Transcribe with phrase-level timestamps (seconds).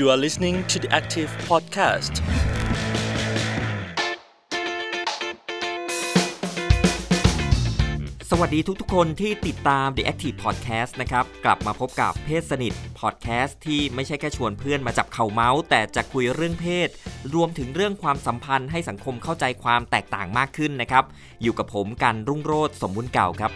[0.00, 2.14] You are listening to the Active Podcast.
[8.30, 16.88] สวัสดีทุกๆ คนที่ติดตาม The Active Podcast นะครับ กลับมาพบกับเพศสนิท Podcast ที่ไม่ใช่แค่ชวนเพื่อนมาจับเข่าเมาส์ แต่จะคุยเรื่องเพศ
[17.34, 21.04] รวมถึงเรื่องความสัมพันธ์ให้สังคมเข้าใจความแตกต่างมากขึ้นนะครับ
[21.42, 23.52] อยู่กับผมกันรุ่งโรธสมบุญเก่าครับ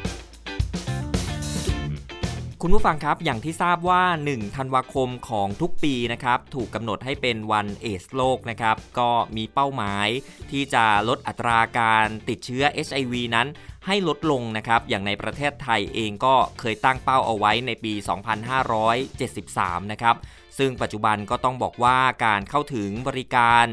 [2.66, 10.08] คุณผู้ฟังครับอย่างที่ทราบว่า 1 ธันวาคมของทุกปีนะครับถูกกำหนดให้เป็นวันเอสโลกนะครับก็มีเป้าหมาย
[10.50, 13.48] ที่จะลดอัตราการติดเชื้อ HIV นั้น
[13.86, 17.92] ให้ลดลงนะครับ อย่างในประเทศไทยเองก็เคยตั้งเป้าเอาไว้ในปี
[19.12, 20.16] 2573 นะครับ
[20.58, 23.66] ซึ่งปัจจุบันก็ต้องบอกว่าการเข้าถึงบริการ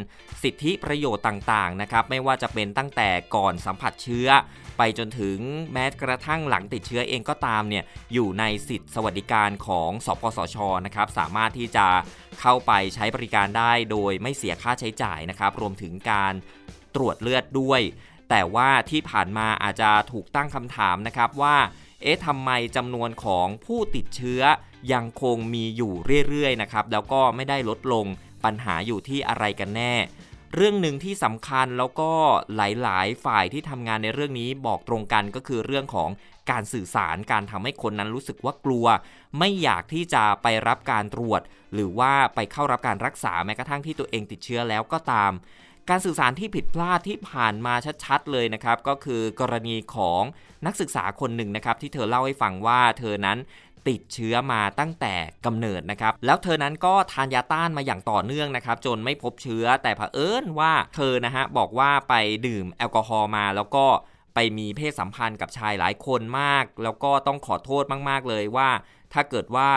[0.43, 4.27] สิทธิประโยชน์ต่างๆนะครับไม่ว่าจะเป็นตั้งแต่ก่อนสัมผัสเชื้อ
[4.77, 5.39] ไปจนถึง
[5.73, 11.87] แม้กระทั่งหลังติดเชื้อเองก็ตามเนี่ยอยู่ในสิทธิสวัสดิการของสปสชนะครับสามารถที่จะ
[12.41, 16.33] เข้าไปใช้บริการได้โดยไม่เสียค่าใช้จ่ายนะครับรวมถึงการ
[16.95, 17.81] ตรวจเลือดด้วย
[18.29, 21.55] แต่ว่าที่ผ่านมาอาจจะถูกตั้งคำถามนะครับว่า
[22.03, 24.41] เอ๊ะทำไมจำนวนของผู้ติดเชื้อ
[24.93, 25.93] ยังคงมีอยู่
[26.27, 28.05] เรื่อยๆนะครับ แล้วก็ไม่ได้ลดลง
[28.45, 29.93] ปัญหาอยู่ที่อะไรกันแน่
[30.55, 32.11] เรื่องหนึ่งที่สำคัญแล้วก็
[32.55, 36.09] หลายๆ ฝ่ายที่ทำงานในเรื่องนี้บอกตรงกันก็คือเรื่องของ
[36.51, 38.85] การสื่อสารการทำให้คนนั้นรู้สึกว่ากลัว
[39.39, 41.41] ไม่อยากที่จะไปรับการตรวจ
[41.73, 45.31] หรือว่าไปเข้ารับการรักษาแม้กระทั่งที่ตัวเองติดเชื้อแล้วก็ตาม
[45.89, 47.73] การสื่อสารที่ผิดพลาดที่ผ่านมา
[48.05, 50.21] ชัดๆเลยนะครับ ก็คือกรณีของ
[50.65, 53.37] นักศึกษาคนหนึ่งนะครับ ที่เธอเล่าให้ฟังว่าเธอนั้น
[53.87, 55.13] ติดเชื้อมาตั้งแต่
[55.45, 62.13] กำเนิดนะครับ แล้วเธอนั้นก็ทานยาต้านมาอย่างต่อเนื่องนะครับ จนไม่พบเชื้อแต่เผอิญว่าเธอนะฮะบอกว่าไป
[62.47, 63.85] ดื่มแอลกอฮอล์มาแล้วก็
[64.35, 68.69] ไปมีเพศสัมพันธ์กับชายหลายคนมาก แล้วก็ต้องขอโทษมาก ๆ เลยว่า
[69.13, 69.71] ถ้าเกิดว่า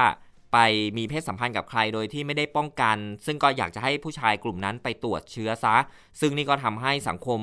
[0.54, 0.58] ไป
[0.98, 5.76] มีเพศสัมพันธ์กับใครโดยที่ไม่ได้ป้องกัน ซึ่งก็อยากจะให้ผู้ชายกลุ่มนั้นไปตรวจเชื้อซะ
[6.20, 7.40] ซึ่งนี่ก็ทำให้สังคม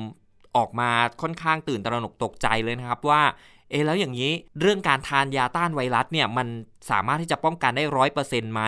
[0.56, 0.90] ออกมา
[1.22, 3.22] ค่อนข้างตื่นตระหนกตกใจเลยนะครับว่า
[3.70, 6.48] เอแล้วอย่างนี้เรื่องการทานยาต้านไวรัสเนี่ยมัน
[6.90, 8.62] สามารถที่จะป้องกันได้ร้อยเปอร์เซ็นต์ไหม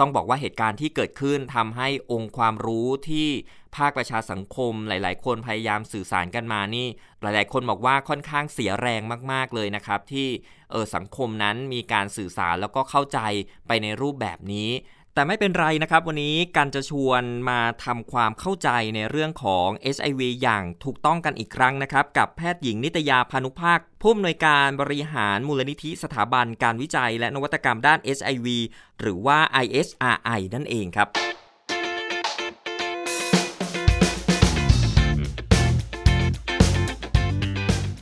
[0.00, 3.28] ต้องบอกว่าเหตุการณ์ที่เกิดขึ้นทำให้องค์ความรู้ที่
[3.76, 6.86] ภาคประชาสังคมหลาย ๆ คนพยายามสื่อสารกันมานี่
[7.22, 10.28] หลาย ๆ คนบอกว่าค่อนข้างเสียแรงมาก ๆ เลยนะครับ ที่
[10.70, 13.18] เออสังคมนั้นมีการสื่อสารแล้วก็เข้าใจ
[13.66, 14.70] ไปในรูปแบบนี้
[15.16, 28.46] แต่ไม่เป็นไรนะครับ วันนี้กันจะชวนมาทำความเข้าใจในเรื่องของ HIV อย่างถูกต้องกันอีกครั้งนะครับ กับแพทย์หญิงนิตยาพานุภาค ผู้อำนวยการบริหารมูลนิธิสถาบันการวิจัย และนวัตกรรมด้าน HIV
[29.00, 31.08] หรือว่า ISRI นั่นเองครับ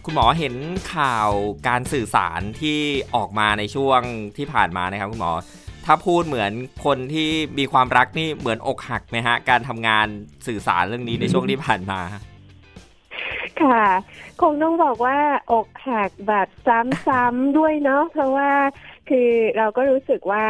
[0.04, 0.54] คุณหมอเห็น
[0.94, 1.30] ข่าว
[1.68, 2.78] การสื่อสารที่
[3.14, 4.00] ออกมาในช่วง
[4.36, 5.32] ที่ผ่านมานะครับคุณหมอ
[5.86, 6.52] ถ้าพูดเหมือน
[6.84, 7.28] คนที่
[7.58, 10.06] มีความรักนี่เหมือนอกหักไหมฮะ การทำงาน
[10.46, 12.00] สื่อสารเรื่องนี้ในช่วงที่ผ่านมา
[13.62, 13.86] ค่ะ
[14.42, 15.18] คงต้องบอกว่า
[15.52, 16.48] อกหักแบบ
[17.06, 18.50] ซ้ำๆด้วยเนาะเพราะว่า
[19.08, 20.46] คือเราก็รู้สึกว่า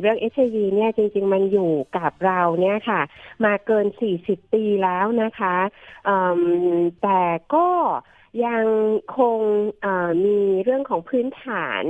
[0.00, 3.00] เรื่องเอชไอวีเนี่ยจริง ๆ มันอยู่กับเราเนี่ยค่ะ
[3.44, 3.86] มาเกิน
[4.20, 5.56] 40 ปีแล้วนะคะ
[7.02, 7.22] แต่
[7.54, 7.66] ก็
[8.46, 8.64] ยัง
[9.18, 9.40] คง
[10.24, 11.84] มีเรื่องของพื้นฐาน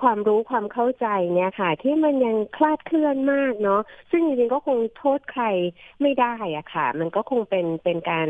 [0.00, 5.44] ความรู้ความเข้าใจเนี่ยค่ะ ที่มันยังคลาดเคลื่อนมากเนาะซึ่งจริงๆก็คงโทษใคร
[6.02, 8.28] ไม่ได้อะค่ะ มันก็คงเป็นเป็นการ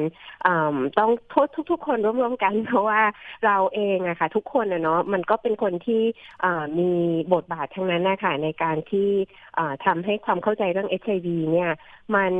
[0.98, 3.02] ต้องโทษทุก ๆ คนร่วมๆกัน เพราะว่า
[3.46, 6.02] เราเองอะค่ะ ทุกคนอะเนาะมันก็เป็นคนที่
[6.78, 6.90] มี
[7.34, 9.08] บทบาททั้งนั้นนะคะในการที่
[9.84, 11.70] ทำให้ความเข้าใจเรื่องเอชไอวีเนี่ย
[12.16, 12.32] มัน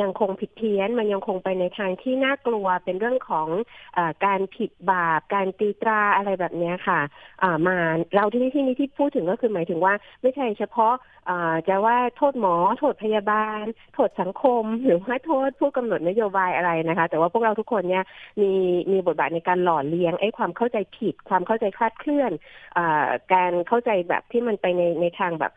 [0.00, 3.48] ยังคงผิดเพี้ยน มันยังคงไปในทางที่น่ากลัวเป็นเรื่องของ
[3.96, 7.00] อการผผิดบาปการตีตราอะไรแบบนี้ค่ะ
[7.66, 7.76] มา
[8.14, 10.94] เราที่นี่ที่นี้ที่พูดถึงก็คือหมายถึงว่าไม่ใช่เฉพาะ
[11.68, 18.04] จะว่าโทษหมอ โทษพยาบาล โทษสังคม หรือว่าโทษผู้กำหนดนโยบายอะไรนะคะ แต่ว่าพวกเราทุกคนเนี่ย
[18.40, 18.52] มี
[18.92, 22.32] มีบทบาทในการหล่อเลี้ยงไอ้ความเข้าใจผิด ความเข้าใจคลาดเคลื่อน
[22.76, 22.78] อ
[23.34, 25.52] การเข้าใจแบบที่มันไปในในทางแบบ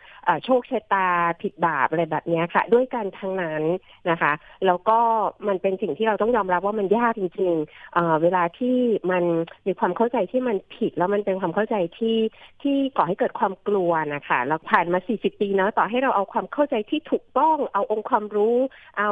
[0.45, 1.07] โชคชะตา
[1.41, 3.63] ผิดบาปอะไรแบบนี้ค่ะ ด้วยกันทั้งนั้น
[4.09, 4.31] นะคะ
[4.65, 4.99] แล้วก็
[5.47, 8.77] มันเป็นสิ่งที่เราต้องยอมรับว่ามันยากจริงๆเวลาที่
[9.11, 9.23] มัน
[9.67, 12.17] มีความเข้าใจที่มันผิดแล้วมันเป็นความเข้าใจที่
[12.61, 18.57] ที่ก่อให้เกิดความกลัวนะคะแล้วผ่านมา 40 ปีนาะต่อให้เราเอาความเข้าใจที่ถูกต้อง เอาองค์ความรู้
[18.99, 19.11] เอา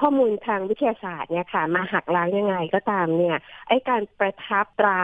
[0.00, 3.36] ข้อมูลทางวิทยาศาสตร์เนี่ยค่ะ มาหักล้างยังไงก็ตามเนี่ย
[3.68, 5.02] ไอ้การประทับตรา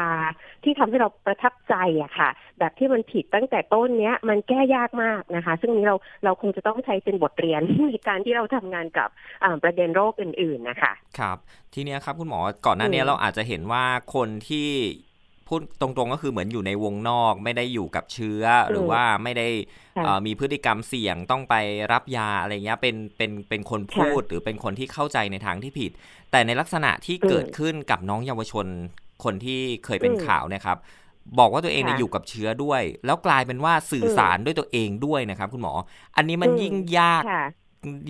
[0.64, 2.28] ที่ทำให้เราประทับใจอะค่ะ
[2.58, 9.08] แบบที่มันผิดตั้งแต่ต้นเนี้ยมันแก้ยากมากนะคะ ซึ่งนี้เราเราคงจะต้องใช้เป็นบทเรียนในการที่เราทำงานกับ
[9.62, 11.36] ประเด็นโรคอื่น ๆนะคะ ครับ
[11.74, 13.84] ทีนี้ครับคุณหมอก่อนหน้านี้เราอาจจะเห็นว่า
[14.14, 14.68] คนที่
[15.48, 19.48] พูดตรงๆก็คือเหมือนอยู่ในวงนอก ไม่ได้อยู่กับเชื้อหรือว่าไม่ได้
[20.26, 21.54] มีพฤติกรรมเสี่ยงต้องไป
[21.92, 25.90] รับยาอะไรเงี้ยเป็นเป็นเป็นคนพูดหรือเป็นคนที่เข้าใจในทางที่ผิด
[26.30, 28.66] แต่ในลักษณะที่เกิดขึ้นกับน้องเยาวชน
[29.24, 30.78] คนที่เคยเป็นข่าวนะครับ
[31.38, 35.72] บอกว่าตัวเองเนี่ยอยู่กับเชื้อด้วย แล้วกลายเป็นว่าสื่อสารด้วยตัวเองด้วยนะครับ คุณหมอ
[36.16, 37.22] อันนี้มันยิ่งยาก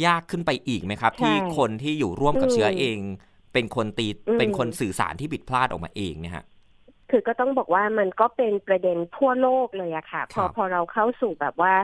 [0.07, 2.99] ยากขึ้นไปอีกไหมครับ ที่คนที่อยู่ร่วมกับเชื้อเอง
[3.53, 4.07] เป็นคนตี
[4.39, 6.45] เป็นคนสื่อสารที่ผิดพลาดออกมาเองเนี่ยฮะ
[7.11, 11.75] คือก็ต้องบอกว่ามันก็เป็นประเด็นทั่วโลกเลยอะค่ะ พอพอเราเข้าสู่แบบว่า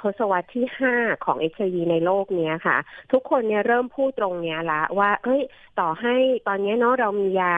[0.00, 0.94] ทศวรรษที่ห้า
[1.24, 2.76] ของเอชไอวีในโลกเนี้ยค่ะ
[3.12, 5.42] ทุกคนเนี่ยเริ่มพูดตรงเนี้ยละว่า เอ้ย
[5.80, 6.14] ต่อให้
[6.48, 7.54] ตอนนี้เนาะเรามียา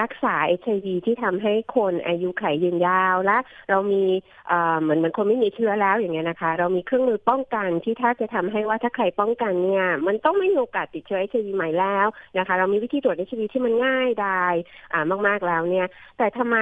[0.00, 3.38] รักษาเอชไอวีที่ทำให้คนอายุขัยยืนยาวและ
[3.70, 4.04] เรามี
[4.82, 12.06] เหมือนเหมือนคนไม่มีเชื้อแล้วอย่างเงี้ยนะคะ เรามีเครื่องมือป้องกันที่ถ้าจะทำให้ว่าถ้าใครป้องกันเนี่ย มันต้องไม่มีโอกาสติดเชื้อเอชไอวีใหม่แล้ว
[12.38, 14.54] นะคะ เรามีวิธีตรวจเอชไอวีที่มันง่ายดาย
[14.92, 15.86] อ่ามากๆแล้วเนี่ย
[16.18, 16.56] แต่ทำไม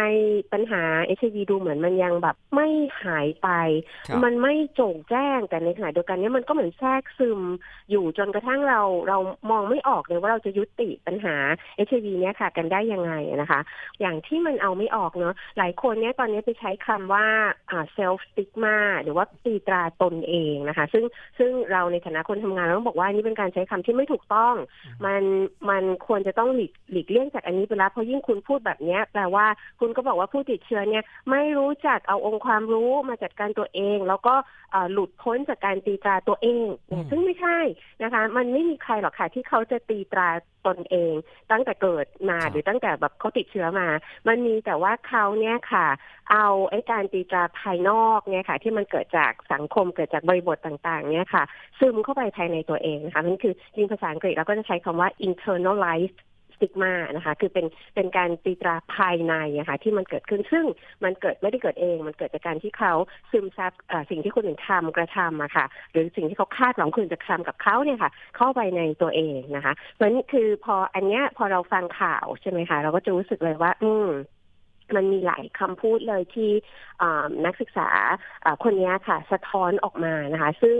[0.52, 2.68] ปัญหาเอชไอวีดูเหมือนมันยังแบบไม่
[3.04, 3.48] หายไป
[4.24, 7.40] มันไม่โจ่งแจ้งแต่ในขณะเดียวกันเนี่ยมันก็เหมือนแทรกซึม
[7.90, 9.18] อยู่จนกระทั่งเราเรา
[9.50, 11.36] มองไม่ออกเลยว่าเราจะยุติปัญหา
[11.76, 13.60] เอชไอวีเนี่ยค่ะ กันได้ยังไงนะคะ
[14.00, 17.26] อย่างที่มันเอาไม่ออกเนาะหลายคนเนี่ยตอนนี้ไปใช้คำว่า
[17.70, 21.04] อ่า self stigma หรือว่าตีตราตนเองนะคะ ซึ่ง
[21.38, 24.54] ซึ่งเราในฐานะคนทำงานเราต้องบอกว่านี่เป็นการใช้คำที่ไม่ถูกต้อง
[25.06, 25.22] มัน
[25.70, 29.46] มันควรจะต้องหลีกหลีกเลี่ยงจากอันนี้ไปแล้วเพราะยิ่งคุณพูดแบบนี้แปลว่า
[29.80, 34.34] คุณก็บอกว่าผู้ติดเชื้อเนี่ยไม่รู้จักเอาองค์ความรู้มาจัดการตัวเอง แล้วก็
[34.92, 36.66] หลุดพ้นจากการตีตราตัวเอง
[37.10, 37.58] ซึ่งไม่ใช่
[38.02, 40.28] นะคะ มันไม่มีใครหรอกค่ะที่เขาจะตีตรา
[40.66, 41.12] ตนเอง
[41.50, 43.88] ตั้งแต่เกิดมาหรือตั้งแต่แบบเขาติดเชื้อมา
[44.28, 45.86] มันมีแต่ว่าเขาเนี่ยค่ะ
[46.32, 51.44] เอาไอ้การตีตราภายนอกเนี่ยค่ะ ที่มันเกิดจากสังคมเกิดจากบริบทต่างๆ เนี่ยค่ะ
[51.78, 56.18] ซึมเข้าไปภายในตัวเองนะคะนั่นคือจริงภาษาอังกฤษเราก็จะใช้คำว่า internalized
[56.54, 60.64] สติกมานะคะ คือเป็นเป็นการตีตราภายในนะคะ ที่มันเกิดขึ้นซึ่ง
[61.04, 62.94] มันเกิดไม่ได้เกิดเอง มันเกิดจากการที่เขา
[63.30, 63.72] ซึมซับ
[64.10, 74.08] สิ่งที่คนอื่นทำกระทำอะค่ะ หรือสิ่งที่เขาคาดหวังคนจะทำกับเขาเนี่ยค่ะ เข้าไปในตัวเองนะคะเพราะนี่คือพออันเนี้ยพอเราฟังข่าวใช่ไหมคะ เราก็จะรู้สึกเลยว่า อืม
[74.96, 76.50] มันมีหลายคำพูดเลยที่
[77.44, 77.88] นักศึกษา
[78.64, 80.76] คนนี้ค่ะ สะท้อนออกมานะคะ ซึ่ง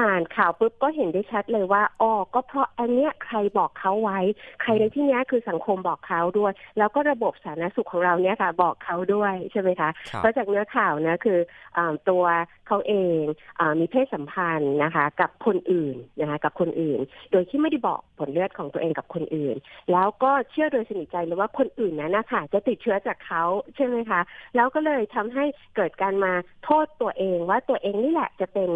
[0.00, 4.18] อ่านข่าวปุ๊บก็เห็นได้ชัดเลยว่าอ๋อก็เพราะอันเนี้ยใครบอกเขาไว้
[4.62, 11.38] ใครในที่นี้คือสังคมบอกเขาด้วย แล้วก็ระบบสาธารณสุขของเราเนี่ยค่ะ บอกเขาด้วยใช่ไหมคะ เพราะจากเนื้อข่าวนะคือ
[11.76, 11.78] อ
[12.08, 12.24] ตัว
[12.66, 13.22] เขาเอง
[13.60, 17.00] อมีเพศสัมพันธ์นะคะ กับคนอื่นนะคะกับคนอื่น
[17.32, 19.56] โดยที่ไม่ได้บอกผลเลือดของตัวเองกับคนอื่น
[19.92, 23.44] แล้วก็เชื่อโดยสนิทใจเลยว่าคนอื่นนั้นนะคะจะติดเชื้อจากเขา
[23.74, 24.20] ใช่ไหมคะ
[24.56, 25.44] แล้วก็เลยทำให้
[25.76, 26.32] เกิดการมา
[26.64, 28.68] โทษตัวเองว่าตัวเองนี่แหละจะเป็น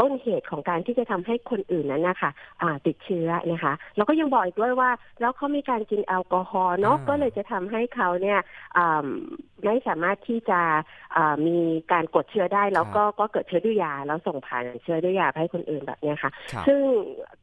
[0.00, 2.30] ต้นเหตุของการที่จะทำให้คนอื่นนั้นนะคะ
[2.86, 4.90] ติดเชื้อนะคะแล้วก็ยังบอกอีกด้วยว่า
[5.20, 8.40] แล้วเขามีการกินแอลกอฮอล์เนาะก็เลยจะทำให้เขาเนี่ย
[9.64, 10.60] ไม่สามารถที่จะ
[11.46, 11.58] มี
[11.92, 16.30] การกดเชื้อได้แล้วก็ก็เกิดเชื้อด้วยยา แล้วส่งผ่านเชื้อด้วยยาให้คนอื่นแบบนี้ค่ะ
[16.66, 16.80] ซึ่ง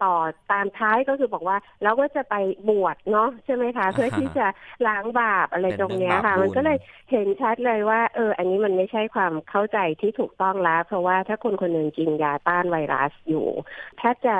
[0.03, 0.13] ต่อ
[0.51, 2.35] ตามท้ายก็คือบอกว่าแล้วก็จะไป
[2.69, 4.47] บวชเนาะใช่ไหมคะ เพื่อที่จะ
[4.87, 6.77] ล้างบาปอะไรตรงนี้ค่ะ มันก็เลย
[7.11, 13.45] เห็นชัดเลยว่า เออ อันนี้มันไม่ใช่ความเข้าใจที่ถูกต้องแล้ว เพราะว่าถ้าคนคนหนึ่งกินยาต้านไวรัสอยู่
[13.97, 14.35] แทบจะ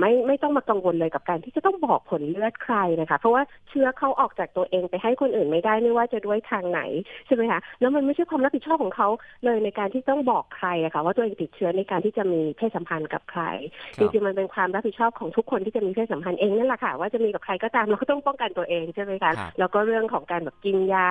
[0.00, 6.80] ไม่ไม่ต้องมากังวลเลยกับการที่จะต้องบอกผลเลือดใครนะคะ เพราะว่าเชื้อเขาออกจากตัวเองไปให้คนอื่นไม่ได้ไม่ว่าจะด้วยทางไหน
[7.26, 9.08] ใช่ไหมคะแล้วมันไม่ใช่ความรับผิดชอบของเขา
[9.44, 13.42] เลยในการที่ต้องบอกใครอะคะว่าตัวเองติดเชื้อในการที่จะมีเพศสัมพันธ์กับใคร
[13.98, 21.08] จริงๆมันเป็นความรับผิดชอบของทุกคนที่จะมีเพศสัมพันธ์เองนั่นแหละค่ะว่าจะมีกับใครก็ตามเราก็ต้องป้องกันตัวเองใช่ไหมคะแล้วก็เรื่องของการแบบกินยา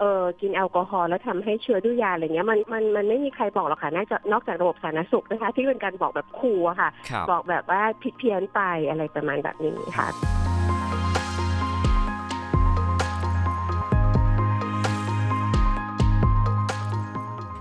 [0.00, 6.90] เออกินแอลกอฮอล์แล้วทำให้เชื้อด้วยยาอะไรเงี้ยมันมันมันไม่มีใครบอกหรอกค่ะนอกจากนอกจากระบบสาธารณสุขนะคะที่เป็นการบอกแบบขู่อะค่ะ
[7.30, 10.08] บอกแบบว่าผิดเพี้ยนไปอะไรประมาณแบบนี้ค่ะ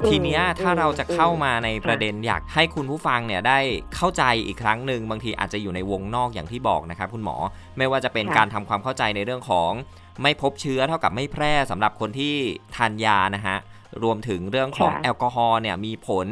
[0.10, 3.60] ทีเนี้ยถ้าเราจะเข้ามาในประเด็นอยากให้คุณผู้ฟังเนี่ยได้
[3.96, 7.36] เข้าใจอีกครั้งหนึ่งบางทีอาจจะอยู่ในวงนอกอย่างที่บอกนะครับคุณหมอ
[7.78, 9.72] ไม่ว่าจะเป็นการทำความเข้าใจในเรื่องของ
[10.22, 12.36] ไม่พบเชื้อเท่ากับไม่แพร่สำหรับคนที่
[12.76, 13.58] ทานยานะฮะ
[14.04, 16.28] รวมถึงเรื่องของแอลกอฮอล์เนี่ยมีผล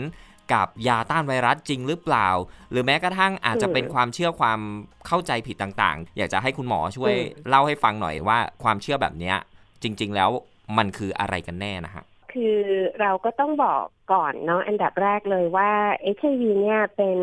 [0.54, 2.28] กับยาต้านไวรัสจริงหรือเปล่า
[2.72, 4.60] หรือแม้กระทั่งอาจจะเป็นความเชื่อความ
[5.08, 7.14] เข้าใจผิดต่างๆ อยากจะให้คุณหมอช่วย
[7.48, 9.34] เล่าให้ฟังหน่อยว่าความเชื่อแบบนี้
[9.84, 10.30] จริง ๆ แล้ว
[10.78, 12.04] มันคืออะไรกันแน่นะฮะ
[12.34, 12.60] คือ
[13.02, 15.72] เราก็ต้องบอกก่อนเนาะอันดับแรกเลยว่า
[16.18, 17.20] HIV เนี่ยเป็น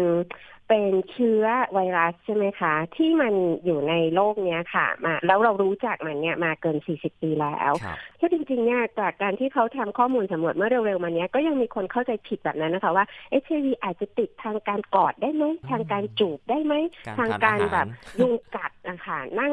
[0.68, 3.34] เป็นเชื้อไวรัสใช่ไหมคะ ที่มัน
[3.64, 13.04] อยู่ในโลกเนี้ยค่ะมาแล้วเรารู้จักมันเนี่ยมาเกิน 40 ปีแล้วครับก็จริงๆเนี่ยจากการที่เขาทำข้อมูลสำรวจเมื่อเร็วๆมาเนี้ยก็ยังมีคนเข้าใจผิดแบบนั้นนะคะ ว่า
[13.42, 16.74] HIV อาจจะติดทางการกอดได้ไหมทางการจูบได้ไหม
[17.06, 17.86] การทางทานการอาหารแบบ
[18.20, 19.52] ยุงกัดนะคะนั่ง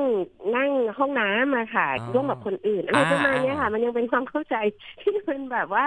[0.56, 4.56] นั่งห้องน้ำอะค่ะอ๋อร่วมกับคนอื่นอะไรประมาณเนี้ยค่ะอ่ามันยังเป็นความเข้าใจ
[5.02, 5.86] ที่มันแบบว่า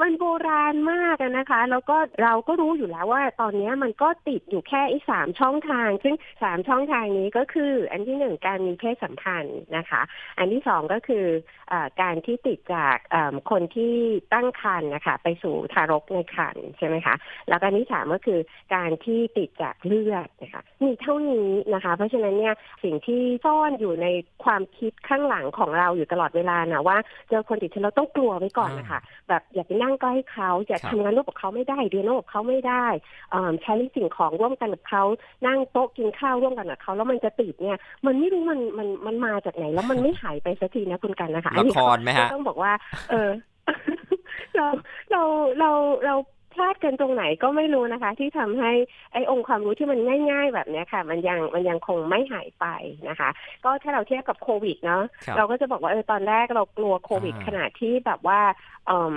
[0.00, 10.00] มันโบราณมากอะนะคะ แล้วก็เราก็รู้อยู่แล้วว่าตอนเนี้ยมันก็ติดอยู่แค่ไอ้สามช่องทาง ซึ่งสามช่องทางนี้ก็คือ อันที่หนึ่งการมีเพศสัมพันธ์นะคะ
[10.38, 11.24] อันที่สองก็คือ
[11.72, 13.94] อาการที่ติดจากอ่าคนที่
[14.34, 17.14] ตั้งครรภ์นะคะไปสู่ทารกในครรภ์ใช่ไหมคะ
[17.48, 18.40] แล้วก็อันที่สามก็คือ
[18.74, 22.54] การที่ติดจากเลือดนะคะมีเท่านี้นะคะ เพราะฉะนั้นเนี่ย
[22.84, 24.06] สิ่งที่ซ่อนอยู่ใน
[24.44, 32.86] ความคิดข้างหลังของเราอยู่ตลอดเวลานะว่าเจอคนติดเชื้อเราต้องกลัวไว้ก่อนนะคะแบบอย่าไปนั่งใกล้เขาอย่าครับทำงานร่วมกับเขาไม่ได้เรียนร่วมกับเขาไม่ได้
[33.30, 35.02] เอิ่มใช้สิ่งของร่วมกันกับเขา
[35.46, 42.72] นั่งโต๊ะกินข้าวร่วมกันกับเขาแล้วมันจะติดเนี่ย มันไม่รู้มันมันมันมาจากไหน แล้วมันไม่หายไปสักทีนะคุณกันนะคะอันละนี้ครไหมฮะต้องบอกว่า
[43.10, 43.30] เออ
[44.56, 44.66] เรา
[45.10, 45.22] เรา
[45.58, 45.70] เรา
[46.04, 46.14] เรา
[46.54, 48.72] พลาดกันตรงไหนก็ไม่รู้นะคะ ที่ทำให้
[49.12, 49.98] ไอ้องค์ความรู้ที่มัน
[50.30, 52.66] ง่าย ๆ แบบเนี้ยค่ะ มันยังมันยังคงไม่หายไป
[53.08, 53.28] นะคะ
[53.64, 58.40] ก็ถ้าเราเทียบกับโควิดเนาะครับเราก็จะบอกว่าเออตอนแรกเรากลัวโควิดอ่าขนาดที่แบบว่า
[58.86, 59.14] เอ่ม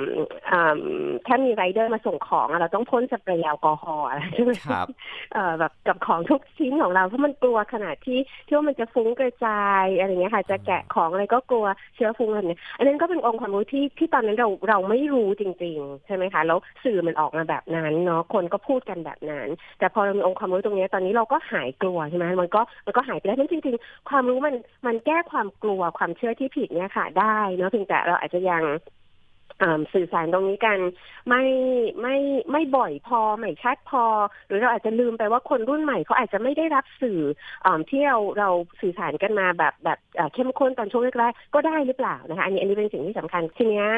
[0.51, 0.79] อ่า
[1.27, 4.87] ถ้ามีไรเดอร์มาส่งของอะเราต้องพ่นสเปรย์แอลกอฮอล์อะไรใช่ไหมครับ
[5.33, 11.65] เอ่อแบบกับของทุกชิ้นของเราเพราะมันกลัวขนาดที่ที่ว่ามันจะฟุ้งกระจายอะไรเงี้ยค่ะ จะแกะของอะไรก็กลัว
[11.95, 19.47] เชื้อฟุ้งอะไรเนี้ยอันนั้นก็เป็นองค์ความรู้ที่ที่ตอนนั้นเราเราไม่รู้จริง ๆ ใช่ไหมคะแล้วสื่อมันออกอกมาแบบนั้นเนาะคนก็พูดกันแบบนั้น
[19.79, 24.55] แต่พอเรามีองค์ความรู้ตรงนี้ตอนนี้เราก็หายกลัวใช่ไหมมันก็มันก็หายไปแล้วนั่นจริง ๆ ความรู้มัน
[24.87, 28.63] มันแก้ความกลัวความเชื่อที่ผิดเนี่ยค่ะ ได้เนาะเพียงแต่เราอาจจะยัง
[29.93, 30.79] สื่อสารตรงนี้กัน
[31.29, 31.43] ไม่
[32.01, 32.15] ไม่
[32.51, 34.03] ไม่บ่อยพอไม่ชัดพอ
[34.47, 37.21] หรือเราอาจจะลืมไปว่าคนรุ่นใหม่เขาอาจจะไม่ได้รับสื่อ
[37.65, 38.49] อที่เราเรา
[38.81, 39.99] สื่อสารกันมาแบบแบบ
[40.33, 43.89] เข้มข้นตอนช่วงแรกๆก็ได้หรือเปล่านะคะอันนี้อันนี้เป็นสิ่งที่สำคัญทีเนี้ย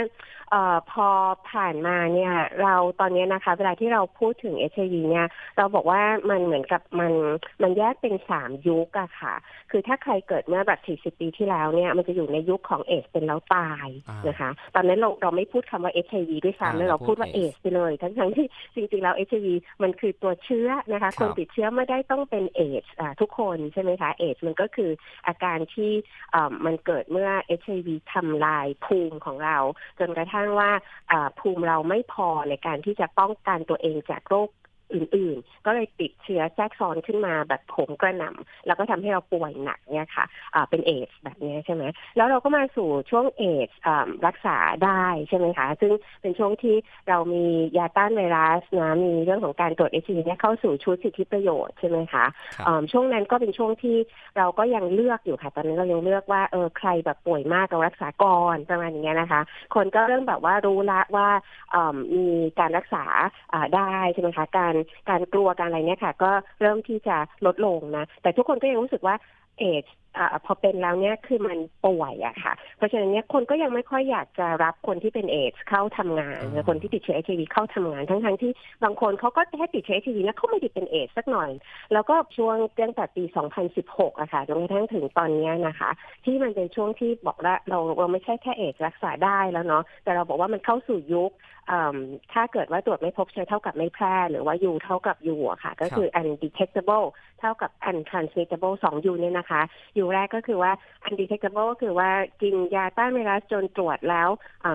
[0.92, 1.08] พอ
[1.52, 7.14] ผ่านมาเนี่ยเราตอนนี้นะคะ เวลาที่เราพูดถึงเอชไเนี่ยเราบอกว่ามันเหมือนกับมัน
[7.62, 9.36] มันแยกเป็นสามยุคอะค่ะ
[9.72, 13.88] คือถ้าใครเกิดเมื่อแบบ40ปีที่แล้วเนี่ยมันจะอยู่ในยุคของเอสเป็นแล้วตาย
[14.28, 19.48] นะคะ ตอนนั้นเราเราไม่พูดคำว่า HIV ด้วยอ่าซ้ำเลยเราเราพูพูดดว่าเอเอสสไปเลยทั้งทั้งๆที่จริงๆแล้ว HIV
[19.84, 24.92] มันคือตัวเชื้อนะคะครับคนติดเชื้อไม่ได้ต้องเป็นเอสอ่าทุกคนใช่ไหมคะเอสมันก็คือ
[25.28, 25.92] อาการที่
[26.34, 27.30] อ่ามันเกิดเมื่อ
[27.62, 29.58] HIV ทำลายภูมิของเรา
[30.00, 30.72] จนกระทั่งว่า
[31.12, 34.50] อ่าภูมิเราไม่พอในการที่จะป้องกันตัวเองจากโรค
[34.94, 41.84] อื่นๆ ก็เลยติดเชื้อแทรกซ้อนขึ้นมาแบบโถมกระหน่ำแล้วก็ทำให้เราป่วยหนักเนี่ยค่ะอ่าเป็นเอสแบบเนี้ยใช่ไหม
[42.18, 46.76] แล้วเราก็มาสู่ช่วงเอสอ่ารักษาได้ใช่ไหมคะ ซึ่งเป็นช่วงที่
[47.10, 47.46] เรามี
[47.78, 53.98] ยาต้านไวรัสนะมีเรื่องของการตรวจเอชเนี่ยเข้าสู่ชุดสิทธิประโยชน์ใช่ไหมคะครับอ่าช่วงนั้นก็เป็นช่วงที่
[54.38, 59.42] เราก็ยังเลือกอยู่ค่ะตอนนั้นเรายังเลือกว่าเออใครแบบป่วยมากเรารักษาก่อนประมาณอย่างเงี้ยนะคะ
[59.76, 61.28] คนก็เริ่มแบบว่ารู้ละว่า
[61.74, 62.28] อ่ามี
[62.60, 63.06] การรักษา
[63.54, 64.76] อ่าได้ใช่ไหมคะการ
[65.10, 66.32] การกลัวการอะไรเนี่ยค่ะ ก็
[66.62, 69.16] เริ่มที่จะลดลงนะ แต่ทุกคนก็ยังรู้สึกว่า
[69.60, 69.86] เอช
[70.18, 78.52] อ่าพอเป็นแล้วเนี่ยคือมันป่วยอะค่ะ เพราะฉะนั้นเนี่ยคนก็ยังไม่ค่อยอยากจะรับคนที่เป็นเอดส์เข้าทำงานอ่าหรือคนที่ติดเชื้อเอชวีเข้าทำงานทั้งๆที่
[78.84, 81.52] บางคนเขาก็แค่ติดเชื้อเอชวีแล้วเขาไม่ได้เป็นเอดส์สักหน่อย
[81.94, 83.24] แล้วก็ช่วงตั้งแต่ปี
[83.72, 85.90] 2016อะค่ะจนกระทั่งถึงตอนเนี้ยนะคะ
[86.26, 91.32] ที่มันเป็นช่วงที่บอกว่าเราเราไม่ใช่แค่เอดส์รักษาได้แล้วเนาะแต่เราบอกว่ามันเข้าสู่ยุค
[91.72, 91.98] อืม
[92.34, 97.06] ถ้าเกิดว่าตรวจไม่พบเชื้อเท่ากับไม่แพร่หรือว่า U เท่ากับ U อะค่ะ ก็คือ undetectable
[97.40, 99.62] เท่ากับ untransmittable สอง U เนี่ยนะคะ
[100.04, 100.72] U แรกก็คือว่า
[101.08, 102.10] undetectable ก็คือว่า
[102.42, 104.30] กินยาต้านไวรัสจนตรวจแล้ว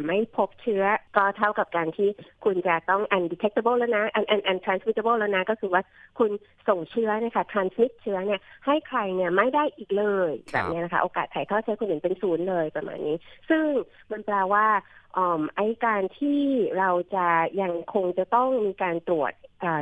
[0.06, 0.84] ไม่พบเชื้อ
[1.16, 2.08] ก็เท่ากับการที่
[2.44, 5.82] คุณจะต้อง undetectable แล้วนะ un un untransmittable แล้วนะ ก็คือว่า
[6.18, 6.30] คุณ
[6.68, 13.16] ส่งเชื้อเนี่ยค่ะ transmit เชื้อเนี่ยให้ใครเนี่ยไม่ได้อีกเลยแบบนี้นะคะ โอกาสถ่ายทอดเชื้อคนอื่นเป็นศูนย์เลยประมาณนี้
[13.50, 13.64] ซึ่ง
[14.12, 14.66] มันแปลว่า
[15.56, 16.40] ไอการที่
[16.78, 17.26] เราจะ
[17.62, 19.32] ยังคงจะต้องมีการตรวจ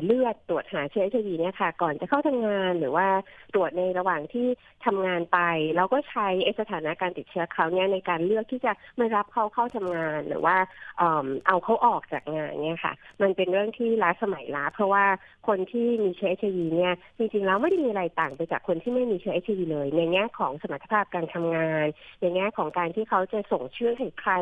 [0.04, 3.08] เลือดตรวจหาเชื้อ HIV เนี่ยค่ะ ก่อนจะเข้าทำงานหรือว่า
[3.54, 4.46] ตรวจในระหว่างที่
[4.84, 5.38] ทำงานไป
[5.76, 6.28] เราก็ใช้
[6.60, 10.56] สถานะการติดเชื้อเขาเนี่ยในการเลือกที่จะไม่รับเขาเข้าทำงานหรือว่า
[11.00, 15.04] อ่อเอาเขาออกจากงานเนี่ยค่ะ มันเป็นเรื่องที่ล้าสมัยล้า เพราะว่า
[15.48, 21.86] คนที่มีเชื้อ HIV เนี่ยจริงๆแล้วไม่ได้มีอะไรต่างไปจากคนที่ไม่มีเชื้อ HIV เลย ในแง่ของสมรรถภาพการทำงาน
[22.20, 24.32] ในแง่ของการที่เขาจะส่งเชื้อให้ใคร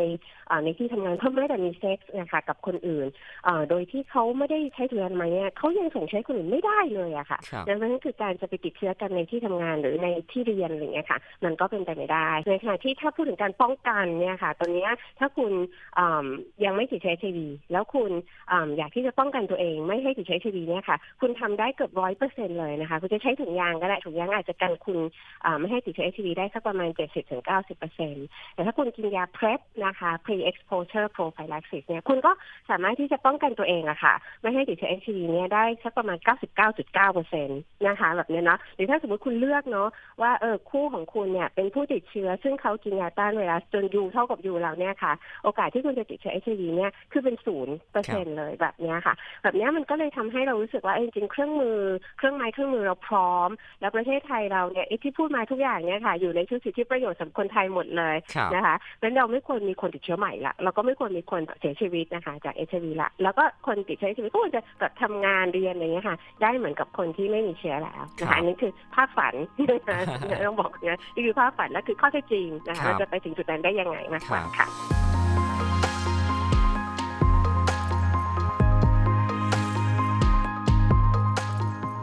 [0.50, 3.06] อ่าในที่ทำงานเพื่อไม่แต่มีเซ็กส์นะคะกับคนอื่น
[3.46, 15.52] อ่าโดยที่เขาไม่ได้ใช้ถุงยางอนามัยมาเนี่ยเขายังส่งเชื้อคนอื่นไม่ได้เลยอะค่ะครับดังนั้นคือการจะไปติดเชื้อกันในที่ทำงานหรือในที่เรียนอะไรเงี้ยค่ะ มันก็เป็นไปไม่ได้ในขณะที่ถ้าพูดถึงการป้องกันเนี่ยค่ะ ตอนเนี้ยถ้าคุณ
[15.98, 17.38] อ่ำยังไม่ติดเชื้อ HIV
[17.72, 18.10] แล้วคุณ
[18.52, 24.98] อ่ำอยากที่จะป้องกันตัวเองไม่ให้ติดเชื้อ HIV เนี่ยค่ะ คุณทำได้เกือบร้อยเปอร์เซ็นเลยนะคะ คุณจะใช้ถุงยางก็ได้ถุงยางอาจจะกันคุณ
[25.44, 26.88] อ่าไม่ให้ติดเชื้อ HIV ได้สักประมาณ
[27.34, 28.14] 70-90เปอร์เซ็น
[28.54, 30.36] แต่ถ้าคุณกินยา PrEP นะคะ pre
[30.70, 32.32] exposure prophylaxis เนี่ยคุณก็
[32.70, 36.18] สามารถที่จะป้องกันตัวเองอะค่ะ ไม่ให้ติดเชื้อ HIV เนี่ยได้สักประมาณ
[36.66, 39.88] 99.9เปอร์เซ็นต์นะคะแบบเนี้ยเนาะหรือถ้าสมมติคุณเลือกเนาะ
[40.22, 45.12] ว่าเออคู่ของคุณเนี่ยเป็นผู้ติดเชื้อ ซึ่งเขากินยาต้านไวรัสจนยูเท่ากับยูแล้วเนี่ยค่ะ
[45.44, 51.78] โอกาสที่คุณจะติดเชื้อ HIV เนี่ยคือเป็นศูนย์เปอร์เซ็นต์เลยแบบเนี้ยค่ะ แบบเนี้ยมันก็เลยทำให้เรารู้สึกว่าเออจริงๆเครื่องมือ
[52.18, 53.48] เครื่องไม้เครื่องมือเราพร้อม
[53.80, 69.34] แล้วประเทศไทยเราเนี่ยไอ้ที่พูดมาทุกอย่างเนี่ยค่ะอยู่ในชุดสิทธิประโยชน์สำหรับคนไทยหมดเลยครับนะคะเพราะฉะนั้นเราไม่ควรมีคนติดเชื้อใหม่ละเราก็ไม่ควรมีคนเสียชีวิตนะคะ จากเอชวีละ แล้วก็คนติดเชื้อเอชวีก็ควรจะแบบทำงานเรียนอะไรเงี้ยค่ะ ได้เหมือนกับคนที่ไม่มีเชื้อแล้วนะครัคะบอันนี้คือภาพฝัน
[69.72, 69.98] นะคะ
[70.46, 74.68] ต้องบอกนะนี่คือภาพฝันและคือข้อเท็จจริงนะครัคะบเราจะไปถึงจุดนั้นได้ยังไงมากกว่าครับค่ะ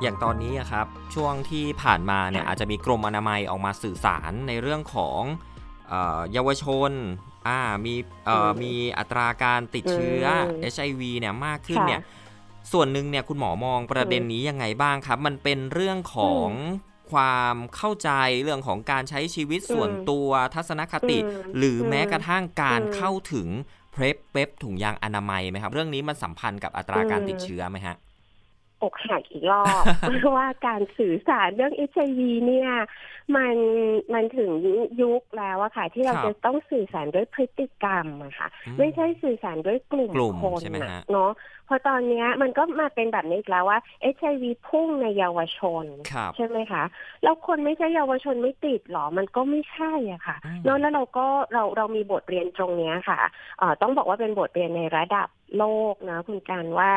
[0.01, 5.21] อย่างตอนนี้อะครับ ช่วงที่ผ่านมาเนี่ยค่ะอาจจะมีกรมอนามัยออกมาสื่อสารในเรื่องของ
[5.89, 6.91] เอ่อเยาวชน
[7.47, 10.29] อ่ามีเอ่ออืมมีอัตราการติดเชื้ออ
[10.61, 12.01] ม HIV เนี่ยมากขึ้นค่ะเนี่ย
[12.71, 16.49] ส่วนหนึ่งเนี่ยคุณหมอมองประเด็นนี้ยังไงบ้างครับ มันเป็นเรื่องของ
[17.11, 18.09] ความเข้าใจ
[18.43, 23.47] เรื่องของการใช้ชีวิตส่วนอืมตัวทัศนคติอืมหรือแม้กระทั่งการอืมเข้าถึง
[23.91, 27.95] เพรปเป๊ปถุงยางอนามัยไหมครับ เรื่องนี้มันสัมพันธ์กับอัตราการอืมติดเชื้อไหมฮะ
[28.83, 29.83] อกหักอีกรอบ
[30.21, 32.69] เพราะว่าการสื่อสารเรื่องเอชวีเนี่ย
[33.35, 33.55] มัน
[34.13, 34.51] มันถึง
[35.01, 41.31] ยุคแล้วอะค่ะ ที่เราครับจะต้องสื่อสารด้วยพฤติกรรมอะค่ะอืมไม่ใช่สื่อสารด้วยกลุ่มกลุ่มคนใช่ไหมน่ะฮะเนาะ
[41.65, 46.83] เพอตอนเนี้ยมันก็มาเป็นแบบนี้อีกแล้วว่าเอชวีพุ่งในเยาวชนครับใช่ไหมคะ
[47.23, 53.19] แล้วคนไม่ใช่เยาวชนไม่ติดหรอ มันก็ไม่ใช่อะค่ะอืมเนอะแล้วเราก็เราเรามีบทเรียนตรงเนี้ยค่ะ
[53.59, 56.91] เอ่อต้องบอกว่าเป็นบทเรียนในระดับโลกนะคุณการว่า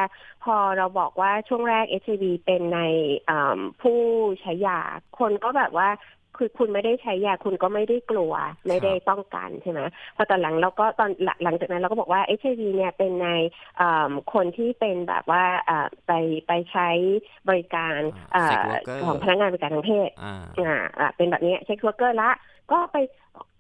[0.44, 2.80] พอเราบอกว่าช่วงแรก HIV เป็นใน
[3.26, 4.00] เอิ่มผู้
[4.40, 4.80] ใช้ยา
[5.18, 5.88] คนก็แบบว่า
[6.36, 8.32] คือคุณไม่ได้ใช้ยาคุณก็ไม่ได้กลัว
[8.68, 9.80] ไม่ได้ป้องกันใช่ไหม
[10.16, 13.28] พอตอนหลังเราก็ตอนหลังหลังจากนั้นเราก็บอกว่า HIV เนี่ยเป็นใน
[13.76, 16.12] เอิ่มคนที่เป็นแบบว่าเอ่อไป
[16.46, 16.88] ไปใช้
[17.48, 17.98] บริการ
[18.32, 22.30] เอ่อ Sex worker ของพนักงานบริการทางเพศอ่าอ่าอ่าเป็นแบบนี้เช็ค w ว r เกอร์ละ
[22.72, 22.96] ก็ไป